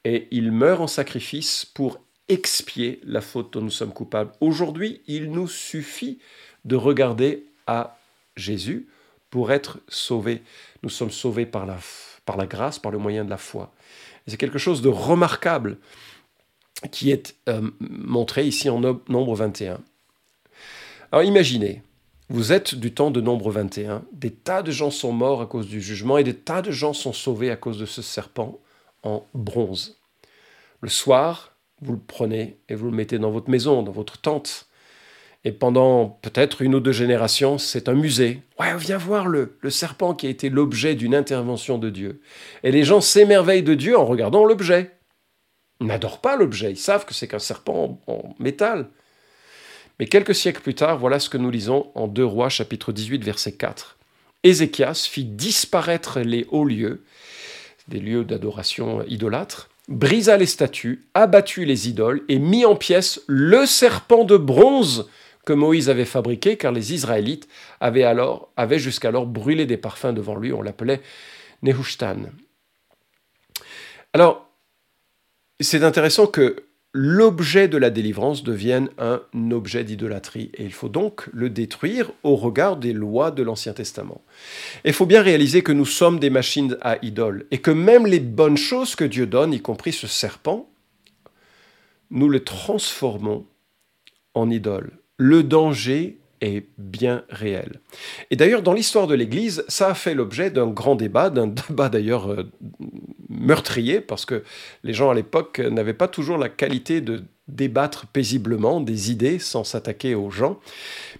Et 0.03 0.27
il 0.31 0.51
meurt 0.51 0.81
en 0.81 0.87
sacrifice 0.87 1.65
pour 1.65 1.99
expier 2.27 2.99
la 3.03 3.21
faute 3.21 3.53
dont 3.53 3.61
nous 3.61 3.69
sommes 3.69 3.93
coupables. 3.93 4.31
Aujourd'hui, 4.39 5.01
il 5.07 5.31
nous 5.31 5.47
suffit 5.47 6.19
de 6.65 6.75
regarder 6.75 7.45
à 7.67 7.97
Jésus 8.35 8.87
pour 9.29 9.51
être 9.51 9.79
sauvés. 9.87 10.41
Nous 10.81 10.89
sommes 10.89 11.11
sauvés 11.11 11.45
par 11.45 11.65
la, 11.65 11.77
par 12.25 12.37
la 12.37 12.47
grâce, 12.47 12.79
par 12.79 12.91
le 12.91 12.97
moyen 12.97 13.25
de 13.25 13.29
la 13.29 13.37
foi. 13.37 13.73
C'est 14.27 14.37
quelque 14.37 14.59
chose 14.59 14.81
de 14.81 14.89
remarquable 14.89 15.77
qui 16.89 17.11
est 17.11 17.35
euh, 17.47 17.69
montré 17.79 18.45
ici 18.45 18.69
en 18.69 18.79
nombre 18.79 19.35
21. 19.35 19.79
Alors 21.11 21.23
imaginez, 21.23 21.83
vous 22.29 22.53
êtes 22.53 22.75
du 22.75 22.93
temps 22.93 23.11
de 23.11 23.21
nombre 23.21 23.51
21, 23.51 24.03
des 24.13 24.31
tas 24.31 24.63
de 24.63 24.71
gens 24.71 24.89
sont 24.89 25.11
morts 25.11 25.41
à 25.41 25.45
cause 25.45 25.67
du 25.67 25.81
jugement 25.81 26.17
et 26.17 26.23
des 26.23 26.35
tas 26.35 26.61
de 26.61 26.71
gens 26.71 26.93
sont 26.93 27.13
sauvés 27.13 27.51
à 27.51 27.57
cause 27.57 27.77
de 27.77 27.85
ce 27.85 28.01
serpent 28.01 28.59
en 29.03 29.25
bronze. 29.33 29.99
Le 30.79 30.89
soir, 30.89 31.57
vous 31.81 31.93
le 31.93 31.99
prenez 31.99 32.57
et 32.69 32.75
vous 32.75 32.85
le 32.85 32.95
mettez 32.95 33.19
dans 33.19 33.31
votre 33.31 33.49
maison, 33.49 33.83
dans 33.83 33.91
votre 33.91 34.19
tente. 34.19 34.67
Et 35.43 35.51
pendant 35.51 36.19
peut-être 36.21 36.61
une 36.61 36.75
ou 36.75 36.79
deux 36.79 36.91
générations, 36.91 37.57
c'est 37.57 37.89
un 37.89 37.95
musée. 37.95 38.41
Ouais, 38.59 38.77
viens 38.77 38.97
voir 38.97 39.27
le, 39.27 39.57
le 39.59 39.69
serpent 39.71 40.13
qui 40.13 40.27
a 40.27 40.29
été 40.29 40.49
l'objet 40.49 40.93
d'une 40.93 41.15
intervention 41.15 41.79
de 41.79 41.89
Dieu. 41.89 42.21
Et 42.63 42.71
les 42.71 42.83
gens 42.83 43.01
s'émerveillent 43.01 43.63
de 43.63 43.73
Dieu 43.73 43.97
en 43.97 44.05
regardant 44.05 44.45
l'objet 44.45 44.91
n'adorent 45.85 46.21
pas 46.21 46.35
l'objet, 46.35 46.71
ils 46.71 46.77
savent 46.77 47.05
que 47.05 47.13
c'est 47.13 47.27
qu'un 47.27 47.39
serpent 47.39 47.99
en, 48.07 48.35
métal. 48.39 48.89
Mais 49.99 50.07
quelques 50.07 50.35
siècles 50.35 50.61
plus 50.61 50.75
tard, 50.75 50.97
voilà 50.97 51.19
ce 51.19 51.29
que 51.29 51.37
nous 51.37 51.51
lisons 51.51 51.91
en 51.95 52.07
2 52.07 52.23
Rois 52.23 52.49
chapitre 52.49 52.91
18 52.91 53.23
verset 53.23 53.53
4. 53.53 53.97
Ézéchias 54.43 55.07
fit 55.09 55.25
disparaître 55.25 56.19
les 56.21 56.47
hauts 56.49 56.65
lieux, 56.65 57.03
des 57.87 57.99
lieux 57.99 58.23
d'adoration 58.23 59.03
idolâtre, 59.05 59.69
brisa 59.87 60.37
les 60.37 60.45
statues, 60.45 61.05
abattit 61.13 61.65
les 61.65 61.89
idoles 61.89 62.23
et 62.29 62.39
mit 62.39 62.65
en 62.65 62.75
pièces 62.75 63.21
le 63.27 63.65
serpent 63.65 64.23
de 64.23 64.37
bronze 64.37 65.09
que 65.45 65.53
Moïse 65.53 65.89
avait 65.89 66.05
fabriqué, 66.05 66.57
car 66.57 66.71
les 66.71 66.93
Israélites 66.93 67.47
avaient, 67.79 68.05
avaient 68.57 68.79
jusqu'alors 68.79 69.25
brûlé 69.25 69.65
des 69.65 69.77
parfums 69.77 70.13
devant 70.13 70.35
lui, 70.35 70.53
on 70.53 70.61
l'appelait 70.61 71.01
Nehushtan. 71.63 72.29
Alors, 74.13 74.50
c'est 75.63 75.83
intéressant 75.83 76.27
que 76.27 76.55
l'objet 76.93 77.67
de 77.67 77.77
la 77.77 77.89
délivrance 77.89 78.43
devienne 78.43 78.89
un 78.97 79.21
objet 79.51 79.83
d'idolâtrie, 79.83 80.51
et 80.55 80.65
il 80.65 80.73
faut 80.73 80.89
donc 80.89 81.27
le 81.31 81.49
détruire 81.49 82.11
au 82.23 82.35
regard 82.35 82.77
des 82.77 82.93
lois 82.93 83.31
de 83.31 83.43
l'Ancien 83.43 83.73
Testament. 83.73 84.21
Il 84.83 84.93
faut 84.93 85.05
bien 85.05 85.21
réaliser 85.21 85.63
que 85.63 85.71
nous 85.71 85.85
sommes 85.85 86.19
des 86.19 86.29
machines 86.29 86.77
à 86.81 86.97
idoles, 87.03 87.45
et 87.51 87.59
que 87.59 87.71
même 87.71 88.05
les 88.05 88.19
bonnes 88.19 88.57
choses 88.57 88.95
que 88.95 89.05
Dieu 89.05 89.25
donne, 89.25 89.53
y 89.53 89.61
compris 89.61 89.93
ce 89.93 90.07
serpent, 90.07 90.69
nous 92.09 92.27
le 92.27 92.43
transformons 92.43 93.45
en 94.33 94.49
idole. 94.49 94.91
Le 95.17 95.43
danger 95.43 96.20
est 96.41 96.65
bien 96.77 97.23
réel. 97.29 97.79
Et 98.31 98.35
d'ailleurs, 98.35 98.61
dans 98.61 98.73
l'histoire 98.73 99.07
de 99.07 99.15
l'Église, 99.15 99.63
ça 99.67 99.89
a 99.89 99.93
fait 99.93 100.13
l'objet 100.13 100.49
d'un 100.49 100.67
grand 100.67 100.95
débat, 100.95 101.29
d'un 101.29 101.47
débat 101.69 101.89
d'ailleurs 101.89 102.31
euh, 102.31 102.49
meurtrier, 103.29 104.01
parce 104.01 104.25
que 104.25 104.43
les 104.83 104.93
gens 104.93 105.09
à 105.09 105.13
l'époque 105.13 105.59
n'avaient 105.59 105.93
pas 105.93 106.07
toujours 106.07 106.37
la 106.37 106.49
qualité 106.49 107.01
de 107.01 107.23
débattre 107.47 108.07
paisiblement 108.07 108.79
des 108.79 109.11
idées 109.11 109.39
sans 109.39 109.63
s'attaquer 109.63 110.15
aux 110.15 110.31
gens. 110.31 110.59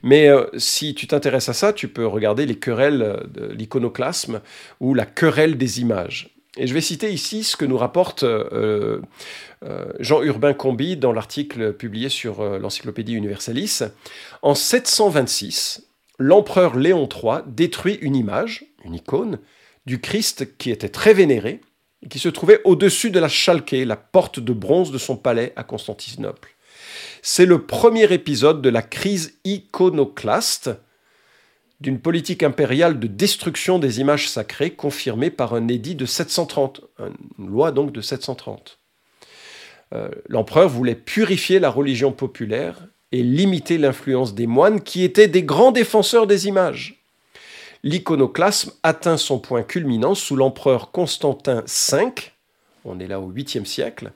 Mais 0.04 0.30
euh, 0.30 0.46
si 0.58 0.96
tu 0.96 1.08
t'intéresses 1.08 1.50
à 1.50 1.54
ça, 1.54 1.74
tu 1.74 1.88
peux 1.88 2.06
regarder 2.06 2.46
les 2.46 2.56
querelles 2.56 3.24
de 3.34 3.52
l'iconoclasme 3.52 4.42
ou 4.80 4.94
la 4.94 5.06
querelle 5.06 5.58
des 5.58 5.82
images. 5.82 6.36
Et 6.58 6.68
je 6.68 6.74
vais 6.74 6.82
citer 6.82 7.12
ici 7.12 7.44
ce 7.44 7.56
que 7.56 7.64
nous 7.64 7.78
rapporte 7.78 8.24
euh, 8.24 9.00
euh, 9.64 9.86
Jean-Urbain 10.00 10.54
Combi 10.54 10.98
dans 10.98 11.14
l'article 11.14 11.74
publié 11.74 12.10
sur 12.10 12.42
euh, 12.42 12.60
l'Encyclopédie 12.60 13.14
Universalis. 13.14 13.84
En 14.42 14.54
726, 14.54 15.88
l'empereur 16.20 16.76
Léon 16.76 17.08
III 17.08 17.44
détruit 17.48 17.98
une 18.02 18.18
image, 18.18 18.66
une 18.84 18.96
icône, 18.96 19.40
du 19.86 20.02
Christ 20.02 20.58
qui 20.58 20.72
était 20.72 20.90
très 20.90 21.14
vénéré 21.14 21.62
et 22.04 22.10
qui 22.10 22.20
se 22.20 22.30
trouvait 22.30 22.60
au-dessus 22.66 23.12
de 23.12 23.20
la 23.20 23.30
chalquée, 23.30 23.86
la 23.86 23.96
porte 23.96 24.40
de 24.42 24.52
bronze 24.52 24.92
de 24.92 24.98
son 24.98 25.16
palais 25.16 25.54
à 25.56 25.64
Constantinople. 25.64 26.56
C'est 27.22 27.46
le 27.46 27.66
premier 27.66 28.12
épisode 28.12 28.62
de 28.62 28.70
la 28.70 28.82
crise 28.82 29.38
iconoclaste, 29.46 30.72
d'une 31.82 32.00
politique 32.00 32.44
impériale 32.44 33.00
de 33.00 33.08
destruction 33.08 33.80
des 33.80 34.00
images 34.00 34.30
sacrées 34.30 34.70
confirmée 34.70 35.32
par 35.32 35.56
un 35.56 35.68
édit 35.68 35.96
de 35.96 36.06
730, 36.06 36.82
une 37.40 37.50
loi 37.50 37.72
donc 37.72 37.92
de 37.92 38.02
730. 38.02 38.78
Euh, 39.94 40.10
l'empereur 40.30 40.70
voulait 40.70 40.96
purifier 40.96 41.60
la 41.60 41.72
religion 41.72 42.12
populaire 42.12 42.88
et 43.12 43.24
limiter 43.24 43.80
l'influence 43.80 44.36
des 44.36 44.48
moines 44.48 44.82
qui 44.82 45.04
étaient 45.04 45.28
des 45.28 45.44
grands 45.44 45.72
défenseurs 45.72 46.28
des 46.28 46.48
images. 46.48 47.04
L'iconoclasme 47.84 48.72
atteint 48.84 49.18
son 49.18 49.40
point 49.40 49.64
culminant 49.64 50.14
sous 50.14 50.36
l'empereur 50.36 50.92
Constantin 50.92 51.64
V, 51.92 52.12
on 52.86 53.00
est 53.00 53.08
là 53.08 53.20
au 53.20 53.32
8e 53.32 53.66
siècle. 53.66 54.12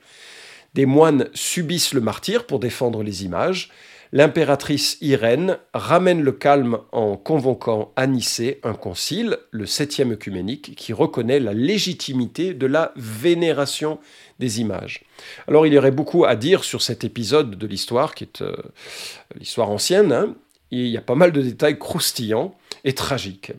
Des 0.74 0.86
moines 0.86 1.28
subissent 1.34 1.94
le 1.94 2.00
martyr 2.00 2.46
pour 2.46 2.60
défendre 2.60 3.02
les 3.02 3.24
images, 3.24 3.70
l'impératrice 4.12 4.98
Irène 5.00 5.58
ramène 5.74 6.22
le 6.22 6.32
calme 6.32 6.78
en 6.92 7.16
convoquant 7.16 7.92
à 7.96 8.06
Nicée 8.06 8.60
un 8.62 8.74
concile, 8.74 9.38
le 9.50 9.66
septième 9.66 10.12
œcuménique, 10.12 10.74
qui 10.76 10.92
reconnaît 10.92 11.40
la 11.40 11.52
légitimité 11.52 12.54
de 12.54 12.66
la 12.66 12.92
vénération 12.96 13.98
des 14.38 14.60
images. 14.60 15.04
Alors 15.48 15.66
il 15.66 15.72
y 15.72 15.78
aurait 15.78 15.90
beaucoup 15.90 16.24
à 16.24 16.36
dire 16.36 16.64
sur 16.64 16.82
cet 16.82 17.04
épisode 17.04 17.56
de 17.56 17.66
l'histoire, 17.66 18.14
qui 18.14 18.24
est 18.24 18.42
euh, 18.42 18.56
l'histoire 19.38 19.70
ancienne, 19.70 20.12
hein. 20.12 20.34
il 20.70 20.86
y 20.86 20.96
a 20.96 21.02
pas 21.02 21.14
mal 21.14 21.32
de 21.32 21.42
détails 21.42 21.78
croustillants 21.78 22.56
et 22.84 22.94
tragiques. 22.94 23.52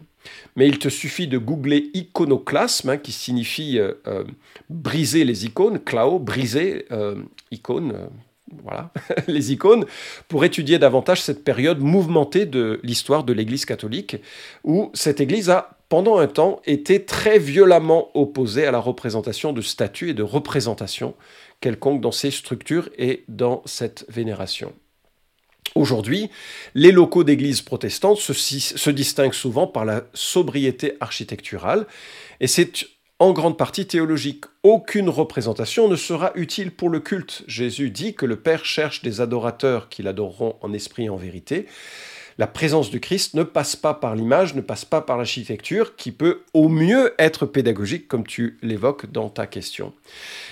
Mais 0.57 0.67
il 0.67 0.77
te 0.77 0.89
suffit 0.89 1.27
de 1.27 1.37
googler 1.37 1.89
iconoclasme, 1.93 2.89
hein, 2.89 2.97
qui 2.97 3.11
signifie 3.11 3.79
euh, 3.79 3.93
euh, 4.07 4.23
briser 4.69 5.23
les 5.23 5.45
icônes, 5.45 5.79
clao, 5.79 6.19
briser 6.19 6.85
icône, 7.51 8.09
voilà, 8.63 8.91
les 9.27 9.51
icônes, 9.51 9.85
pour 10.27 10.45
étudier 10.45 10.79
davantage 10.79 11.21
cette 11.21 11.43
période 11.43 11.79
mouvementée 11.79 12.45
de 12.45 12.79
l'histoire 12.83 13.23
de 13.23 13.33
l'Église 13.33 13.65
catholique, 13.65 14.17
où 14.63 14.91
cette 14.93 15.19
Église 15.19 15.49
a, 15.49 15.77
pendant 15.89 16.17
un 16.17 16.27
temps, 16.27 16.61
été 16.65 17.03
très 17.05 17.39
violemment 17.39 18.09
opposée 18.13 18.65
à 18.65 18.71
la 18.71 18.79
représentation 18.79 19.53
de 19.53 19.61
statues 19.61 20.09
et 20.09 20.13
de 20.13 20.23
représentations 20.23 21.15
quelconque 21.61 22.01
dans 22.01 22.11
ces 22.11 22.31
structures 22.31 22.89
et 22.97 23.23
dans 23.27 23.63
cette 23.65 24.05
vénération. 24.09 24.73
Aujourd'hui, 25.75 26.29
les 26.75 26.91
locaux 26.91 27.23
d'églises 27.23 27.61
protestantes 27.61 28.19
se, 28.19 28.33
se, 28.33 28.89
distinguent 28.89 29.33
souvent 29.33 29.67
par 29.67 29.85
la 29.85 30.03
sobriété 30.13 30.93
architecturale, 30.99 31.87
et 32.39 32.47
c'est 32.47 32.85
en 33.19 33.33
grande 33.33 33.57
partie 33.57 33.87
théologique. 33.87 34.45
Aucune 34.63 35.09
représentation 35.09 35.87
ne 35.87 35.95
sera 35.95 36.31
utile 36.35 36.71
pour 36.71 36.89
le 36.89 36.99
culte. 36.99 37.43
Jésus 37.47 37.89
dit 37.89 38.13
que 38.13 38.25
le 38.25 38.35
Père 38.35 38.65
cherche 38.65 39.01
des 39.01 39.21
adorateurs 39.21 39.89
qui 39.89 40.03
l'adoreront 40.03 40.55
en 40.61 40.73
esprit 40.73 41.05
et 41.05 41.09
en 41.09 41.15
vérité. 41.15 41.65
La 42.37 42.45
présence 42.45 42.91
du 42.91 42.99
Christ 42.99 43.33
ne 43.33 43.41
passe 43.41 43.75
pas 43.75 43.95
par 43.95 44.15
l'image, 44.15 44.53
ne 44.53 44.61
passe 44.61 44.85
pas 44.85 45.01
par 45.01 45.17
l'architecture, 45.17 45.95
qui 45.95 46.11
peut 46.11 46.43
au 46.53 46.69
mieux 46.69 47.15
être 47.17 47.47
pédagogique, 47.47 48.07
comme 48.07 48.27
tu 48.27 48.59
l'évoques 48.61 49.11
dans 49.11 49.29
ta 49.29 49.47
question. 49.47 49.93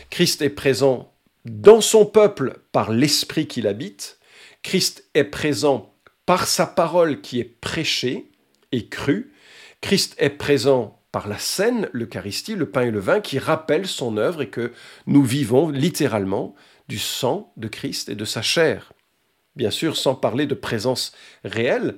Christ 0.09 0.41
est 0.41 0.49
présent 0.49 1.11
dans 1.45 1.81
son 1.81 2.07
peuple 2.07 2.59
par 2.71 2.91
l'esprit 2.91 3.45
qui 3.45 3.61
l'habite. 3.61 4.17
Christ 4.63 5.07
est 5.13 5.25
présent 5.25 5.93
par 6.25 6.47
sa 6.47 6.65
parole 6.65 7.21
qui 7.21 7.39
est 7.39 7.43
prêchée 7.43 8.31
et 8.71 8.87
crue. 8.87 9.31
Christ 9.81 10.15
est 10.17 10.31
présent 10.31 10.99
par 11.15 11.29
la 11.29 11.39
scène, 11.39 11.87
l'Eucharistie, 11.93 12.55
le 12.55 12.69
pain 12.69 12.81
et 12.81 12.91
le 12.91 12.99
vin, 12.99 13.21
qui 13.21 13.39
rappellent 13.39 13.87
son 13.87 14.17
œuvre 14.17 14.41
et 14.41 14.49
que 14.49 14.73
nous 15.07 15.23
vivons 15.23 15.69
littéralement 15.69 16.55
du 16.89 16.99
sang 16.99 17.53
de 17.55 17.69
Christ 17.69 18.09
et 18.09 18.15
de 18.15 18.25
sa 18.25 18.41
chair. 18.41 18.91
Bien 19.55 19.71
sûr, 19.71 19.95
sans 19.95 20.13
parler 20.13 20.45
de 20.45 20.55
présence 20.55 21.13
réelle, 21.45 21.95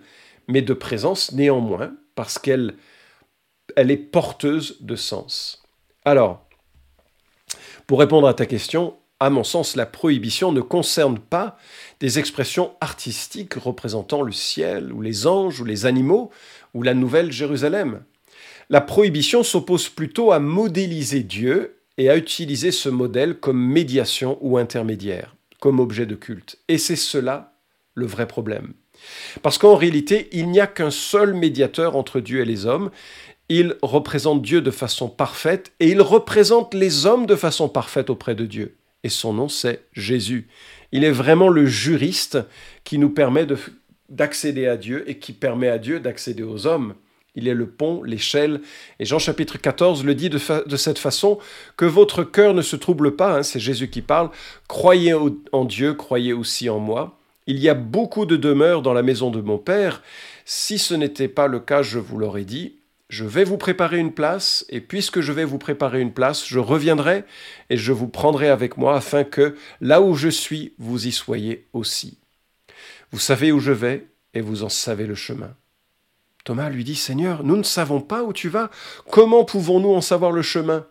mais 0.48 0.62
de 0.62 0.76
présence 0.76 1.32
néanmoins, 1.32 1.96
parce 2.14 2.38
qu'elle 2.38 2.76
elle 3.76 3.90
est 3.90 3.98
porteuse 3.98 4.78
de 4.82 4.96
sens. 4.96 5.64
Alors, 6.06 6.46
pour 7.88 7.98
répondre 7.98 8.28
à 8.28 8.36
ta 8.36 8.46
question, 8.46 8.98
à 9.20 9.32
mon 9.32 9.44
sens, 9.44 9.76
la 9.76 9.88
prohibition 9.88 10.52
ne 10.52 10.62
concerne 10.62 11.18
pas 11.18 11.58
des 12.00 12.20
expressions 12.20 12.76
artistiques 12.82 13.56
représentant 13.56 14.22
le 14.22 14.32
ciel, 14.32 14.94
ou 14.94 15.02
les 15.02 15.26
anges, 15.26 15.60
ou 15.60 15.66
les 15.66 15.88
animaux, 15.88 16.30
ou 16.76 16.84
la 16.84 16.94
nouvelle 16.94 17.32
Jérusalem. 17.32 18.04
La 18.70 18.82
prohibition 18.82 19.44
s'oppose 19.44 19.88
plutôt 19.88 20.32
à 20.32 20.40
modéliser 20.40 21.24
Dieu 21.24 21.78
et 21.98 22.10
à 22.10 22.18
utiliser 22.18 22.72
ce 22.72 22.90
modèle 22.90 23.36
comme 23.36 23.60
médiation 23.60 24.38
ou 24.42 24.58
intermédiaire, 24.58 25.36
comme 25.60 25.80
objet 25.80 26.06
de 26.06 26.16
culte. 26.16 26.60
Et 26.68 26.78
c'est 26.78 26.98
cela 26.98 27.54
le 27.96 28.06
vrai 28.06 28.28
problème. 28.28 28.74
Parce 29.42 29.58
qu'en 29.58 29.76
réalité, 29.76 30.28
il 30.34 30.50
n'y 30.50 30.60
a 30.60 30.68
qu'un 30.68 30.92
seul 30.92 31.34
médiateur 31.34 31.96
entre 31.96 32.20
Dieu 32.20 32.42
et 32.42 32.46
les 32.46 32.66
hommes. 32.66 32.92
Il 33.48 33.78
représente 33.82 34.42
Dieu 34.42 34.62
de 34.62 34.72
façon 34.72 35.08
parfaite 35.08 35.72
et 35.80 35.90
il 35.90 36.02
représente 36.02 36.74
les 36.74 37.06
hommes 37.06 37.26
de 37.26 37.36
façon 37.36 37.70
parfaite 37.70 38.10
auprès 38.10 38.36
de 38.36 38.46
Dieu. 38.46 38.76
Et 39.04 39.10
son 39.10 39.32
nom, 39.32 39.48
c'est 39.48 39.86
Jésus. 39.94 40.48
Il 40.92 41.06
est 41.06 41.12
vraiment 41.12 41.48
le 41.48 41.66
juriste 41.66 42.40
qui 42.84 42.98
nous 42.98 43.10
permet 43.10 43.48
d'accéder 44.10 44.68
à 44.68 44.76
Dieu 44.76 45.10
et 45.10 45.20
qui 45.20 45.32
permet 45.32 45.70
à 45.70 45.78
Dieu 45.78 46.02
d'accéder 46.02 46.44
aux 46.44 46.68
hommes. 46.68 46.96
Il 47.38 47.48
est 47.48 47.54
le 47.54 47.68
pont, 47.68 48.02
l'échelle. 48.02 48.62
Et 49.00 49.06
Jean 49.06 49.20
chapitre 49.20 49.60
14 49.60 50.04
le 50.04 50.16
dit 50.16 50.30
de, 50.30 50.40
cette 50.40 50.98
façon, 50.98 51.38
que 51.78 51.86
votre 51.86 52.24
cœur 52.24 52.56
ne 52.56 52.64
se 52.64 52.76
trouble 52.76 53.16
pas, 53.16 53.38
hein, 53.38 53.44
c'est 53.44 53.60
Jésus 53.60 53.90
qui 53.90 54.02
parle, 54.02 54.32
croyez 54.68 55.14
en 55.14 55.66
Dieu, 55.66 55.94
croyez 55.94 56.34
aussi 56.34 56.68
en 56.68 56.80
moi. 56.80 57.20
Il 57.46 57.60
y 57.60 57.70
a 57.70 57.76
beaucoup 57.76 58.26
de 58.26 58.38
demeures 58.38 58.82
dans 58.82 58.94
la 58.94 59.04
maison 59.04 59.30
de 59.30 59.40
mon 59.40 59.60
Père. 59.60 60.02
Si 60.46 60.80
ce 60.80 60.96
n'était 60.96 61.28
pas 61.28 61.48
le 61.48 61.60
cas, 61.60 61.84
je 61.84 62.00
vous 62.00 62.18
l'aurais 62.18 62.44
dit. 62.44 62.78
Je 63.08 63.24
vais 63.24 63.44
vous 63.44 63.58
préparer 63.58 64.00
une 64.00 64.14
place, 64.14 64.66
et 64.70 64.82
puisque 64.82 65.22
je 65.22 65.32
vais 65.32 65.46
vous 65.46 65.60
préparer 65.60 66.02
une 66.02 66.14
place, 66.14 66.46
je 66.46 66.60
reviendrai 66.60 67.24
et 67.70 67.78
je 67.78 67.94
vous 67.94 68.08
prendrai 68.08 68.50
avec 68.50 68.78
moi 68.78 68.98
afin 68.98 69.24
que, 69.24 69.56
là 69.80 70.02
où 70.02 70.16
je 70.16 70.28
suis, 70.28 70.74
vous 70.80 71.06
y 71.06 71.12
soyez 71.12 71.68
aussi. 71.72 72.18
Vous 73.12 73.20
savez 73.20 73.52
où 73.52 73.60
je 73.60 73.72
vais, 73.72 74.08
et 74.34 74.42
vous 74.42 74.64
en 74.64 74.70
savez 74.70 75.06
le 75.06 75.16
chemin. 75.16 75.56
Thomas 76.48 76.70
lui 76.70 76.86
dit, 76.86 76.96
Seigneur, 76.96 77.44
nous 77.44 77.58
ne 77.58 77.64
savons 77.64 78.00
pas 78.00 78.24
où 78.24 78.32
tu 78.32 78.48
vas, 78.48 78.72
comment 79.12 79.44
pouvons-nous 79.44 79.94
en 79.94 80.00
savoir 80.00 80.32
le 80.32 80.42
chemin? 80.42 80.88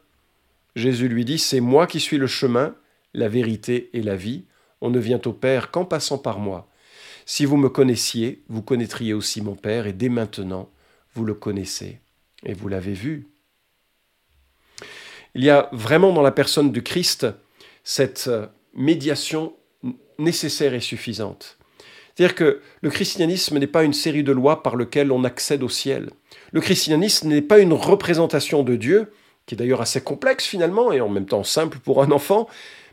Jésus 0.74 1.08
lui 1.08 1.24
dit, 1.24 1.38
C'est 1.38 1.60
moi 1.60 1.86
qui 1.86 1.98
suis 1.98 2.18
le 2.18 2.26
chemin, 2.26 2.74
la 3.14 3.30
vérité 3.30 3.88
et 3.94 4.02
la 4.02 4.16
vie, 4.16 4.44
on 4.82 4.90
ne 4.90 4.98
vient 4.98 5.20
au 5.24 5.32
Père 5.32 5.70
qu'en 5.70 5.86
passant 5.86 6.18
par 6.18 6.40
moi. 6.40 6.68
Si 7.24 7.46
vous 7.46 7.56
me 7.56 7.70
connaissiez, 7.70 8.42
vous 8.50 8.60
connaîtriez 8.60 9.14
aussi 9.14 9.40
mon 9.40 9.54
Père, 9.54 9.86
et 9.86 9.94
dès 9.94 10.10
maintenant, 10.10 10.68
vous 11.14 11.24
le 11.24 11.32
connaissez, 11.32 12.00
et 12.44 12.52
vous 12.52 12.68
l'avez 12.68 12.92
vu. 12.92 13.26
Il 15.34 15.42
y 15.42 15.48
a 15.48 15.70
vraiment 15.72 16.12
dans 16.12 16.20
la 16.20 16.32
personne 16.32 16.70
du 16.70 16.82
Christ 16.82 17.26
cette 17.82 18.28
médiation 18.74 19.54
nécessaire 20.18 20.74
et 20.74 20.80
suffisante. 20.80 21.56
C'est-à-dire 22.16 22.34
que 22.34 22.60
le 22.80 22.88
christianisme 22.90 23.58
n'est 23.58 23.66
pas 23.66 23.84
une 23.84 23.92
série 23.92 24.22
de 24.22 24.32
lois 24.32 24.62
par 24.62 24.76
lesquelles 24.76 25.12
on 25.12 25.22
accède 25.22 25.62
au 25.62 25.68
ciel. 25.68 26.08
Le 26.50 26.62
christianisme 26.62 27.28
n'est 27.28 27.42
pas 27.42 27.58
une 27.58 27.74
représentation 27.74 28.62
de 28.62 28.74
Dieu, 28.74 29.12
qui 29.44 29.54
est 29.54 29.58
d'ailleurs 29.58 29.82
assez 29.82 30.00
complexe 30.00 30.46
finalement, 30.46 30.92
et 30.92 31.02
en 31.02 31.10
même 31.10 31.26
temps 31.26 31.44
simple 31.44 31.78
pour 31.78 32.02
un 32.02 32.10
enfant, 32.10 32.48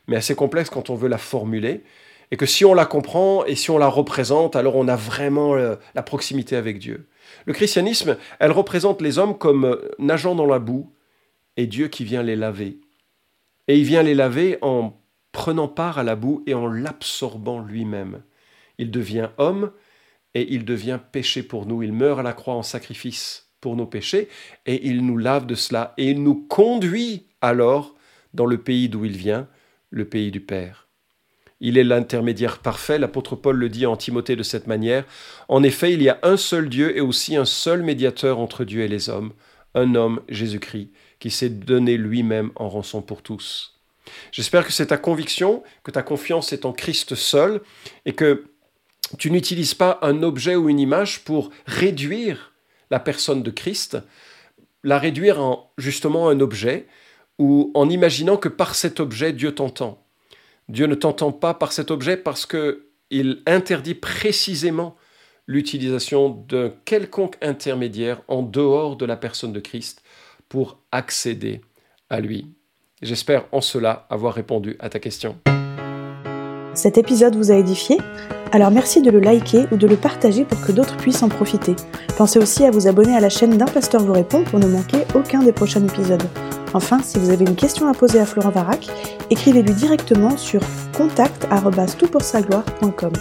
mais 0.08 0.18
assez 0.18 0.36
complexe 0.36 0.70
quand 0.70 0.90
on 0.90 0.96
veut 0.96 1.08
la 1.08 1.18
formuler. 1.18 1.84
Et 2.32 2.38
que 2.38 2.46
si 2.46 2.66
on 2.66 2.74
la 2.74 2.86
comprend 2.86 3.46
et 3.46 3.56
si 3.56 3.72
on 3.72 3.78
la 3.78 3.88
représente, 3.88 4.58
alors 4.58 4.76
on 4.76 4.90
a 4.90 4.98
vraiment 4.98 5.56
euh, 5.56 5.76
la 5.96 6.04
proximité 6.04 6.58
avec 6.58 6.80
Dieu. 6.80 7.08
Le 7.46 7.54
christianisme, 7.54 8.18
elle 8.40 8.52
représente 8.52 9.02
les 9.02 9.20
hommes 9.20 9.38
comme 9.38 9.66
euh, 9.66 9.92
nageant 10.00 10.36
dans 10.36 10.48
la 10.48 10.60
boue 10.60 10.92
et 11.56 11.66
Dieu 11.66 11.88
qui 11.88 12.04
vient 12.04 12.24
les 12.24 12.36
laver. 12.36 12.80
Et 13.70 13.78
il 13.78 13.86
vient 13.86 14.04
les 14.04 14.16
laver 14.16 14.58
en 14.62 15.00
prenant 15.32 15.70
part 15.70 15.98
à 15.98 16.04
la 16.04 16.18
boue 16.18 16.44
et 16.46 16.54
en 16.54 16.68
l'absorbant 16.68 17.62
lui-même 17.62 18.22
il 18.78 18.92
devient 18.92 19.30
homme 19.38 19.72
et 20.34 20.54
il 20.54 20.66
devient 20.66 21.00
péché 21.12 21.44
pour 21.44 21.66
nous. 21.66 21.84
Il 21.84 21.94
meurt 21.94 22.20
à 22.20 22.24
la 22.24 22.34
croix 22.34 22.56
en 22.56 22.64
sacrifice 22.64 23.50
pour 23.62 23.76
nos 23.76 23.86
péchés 23.86 24.30
et 24.66 24.88
il 24.88 25.06
nous 25.06 25.18
lave 25.18 25.46
de 25.46 25.56
cela 25.56 25.94
et 25.98 26.12
il 26.12 26.24
nous 26.24 26.36
conduit 26.36 27.28
alors 27.42 27.96
dans 28.34 28.46
le 28.46 28.58
pays 28.58 28.90
d'où 28.90 29.06
il 29.06 29.16
vient, 29.16 29.48
le 29.90 30.06
pays 30.06 30.32
du 30.32 30.40
Père. 30.40 30.88
Il 31.60 31.78
est 31.78 31.84
l'intermédiaire 31.84 32.60
parfait, 32.60 33.00
l'apôtre 33.00 33.38
Paul 33.38 33.56
le 33.56 33.70
dit 33.70 33.86
en 33.86 33.96
Timothée 33.96 34.36
de 34.36 34.44
cette 34.44 34.68
manière. 34.68 35.06
En 35.48 35.64
effet, 35.64 35.94
il 35.94 36.02
y 36.02 36.10
a 36.10 36.20
un 36.24 36.36
seul 36.36 36.68
Dieu 36.68 36.98
et 36.98 37.00
aussi 37.00 37.38
un 37.38 37.46
seul 37.46 37.84
médiateur 37.84 38.40
entre 38.40 38.66
Dieu 38.66 38.82
et 38.82 38.90
les 38.90 39.08
hommes, 39.08 39.32
un 39.74 39.96
homme, 39.96 40.20
Jésus-Christ, 40.28 40.90
qui 41.20 41.30
s'est 41.30 41.50
donné 41.50 41.96
lui-même 41.96 42.52
en 42.56 42.68
rançon 42.68 43.02
pour 43.02 43.22
tous. 43.22 43.80
J'espère 44.34 44.66
que 44.66 44.74
c'est 44.74 44.88
ta 44.88 44.98
conviction, 44.98 45.64
que 45.84 45.92
ta 45.92 46.04
confiance 46.04 46.52
est 46.52 46.66
en 46.66 46.74
Christ 46.74 47.16
seul, 47.16 47.62
et 48.06 48.12
que 48.12 48.44
tu 49.18 49.32
n'utilises 49.32 49.74
pas 49.74 50.00
un 50.02 50.24
objet 50.24 50.56
ou 50.56 50.70
une 50.70 50.80
image 50.80 51.24
pour 51.24 51.50
réduire 51.66 52.54
la 52.92 53.00
personne 53.00 53.44
de 53.44 53.52
Christ, 53.52 53.98
la 54.84 55.00
réduire 55.00 55.42
en 55.42 55.72
justement 55.78 56.30
un 56.30 56.40
objet, 56.40 56.88
ou 57.40 57.72
en 57.74 57.90
imaginant 57.90 58.38
que 58.38 58.50
par 58.50 58.76
cet 58.76 59.00
objet 59.00 59.34
Dieu 59.34 59.54
t'entend. 59.54 60.04
Dieu 60.70 60.86
ne 60.86 60.96
t'entend 60.96 61.32
pas 61.32 61.54
par 61.54 61.72
cet 61.72 61.92
objet 61.92 62.18
parce 62.18 62.46
que 62.46 62.88
il 63.10 63.44
interdit 63.46 63.96
précisément 63.96 64.96
l'utilisation 65.46 66.30
d'un 66.30 66.74
quelconque 66.86 67.38
intermédiaire 67.42 68.22
en 68.28 68.42
dehors 68.42 68.96
de 68.96 69.06
la 69.06 69.18
personne 69.18 69.54
de 69.54 69.60
Christ 69.60 70.02
pour 70.50 70.80
accéder 70.92 71.62
à 72.10 72.20
lui. 72.22 72.48
J'espère 73.02 73.46
en 73.52 73.62
cela 73.62 74.08
avoir 74.10 74.34
répondu 74.34 74.78
à 74.80 74.90
ta 74.90 75.00
question. 75.00 75.38
Cet 76.74 76.98
épisode 76.98 77.36
vous 77.36 77.52
a 77.52 77.56
édifié 77.56 77.98
alors 78.54 78.70
merci 78.70 79.02
de 79.02 79.10
le 79.10 79.20
liker 79.20 79.66
ou 79.72 79.78
de 79.78 79.88
le 79.88 79.98
partager 79.98 80.46
pour 80.46 80.62
que 80.62 80.72
d'autres 80.72 80.98
puissent 80.98 81.24
en 81.24 81.30
profiter. 81.30 81.76
Pensez 82.18 82.38
aussi 82.38 82.64
à 82.64 82.70
vous 82.70 82.88
abonner 82.88 83.18
à 83.18 83.20
la 83.20 83.30
chaîne 83.30 83.58
d'un 83.58 83.66
pasteur 83.66 84.04
vous 84.04 84.14
répond 84.14 84.44
pour 84.44 84.60
ne 84.60 84.68
manquer 84.68 85.00
aucun 85.16 85.42
des 85.42 85.52
prochains 85.52 85.84
épisodes. 85.84 86.22
Enfin, 86.76 87.00
si 87.04 87.18
vous 87.18 87.32
avez 87.32 87.46
une 87.46 87.56
question 87.56 87.88
à 87.88 87.94
poser 87.94 88.20
à 88.20 88.28
Florent 88.28 88.52
Varac, 88.52 88.88
écrivez-lui 89.32 89.74
directement 89.74 90.38
sur 90.38 90.62
contact.toutpoursagloire.com. 90.96 93.14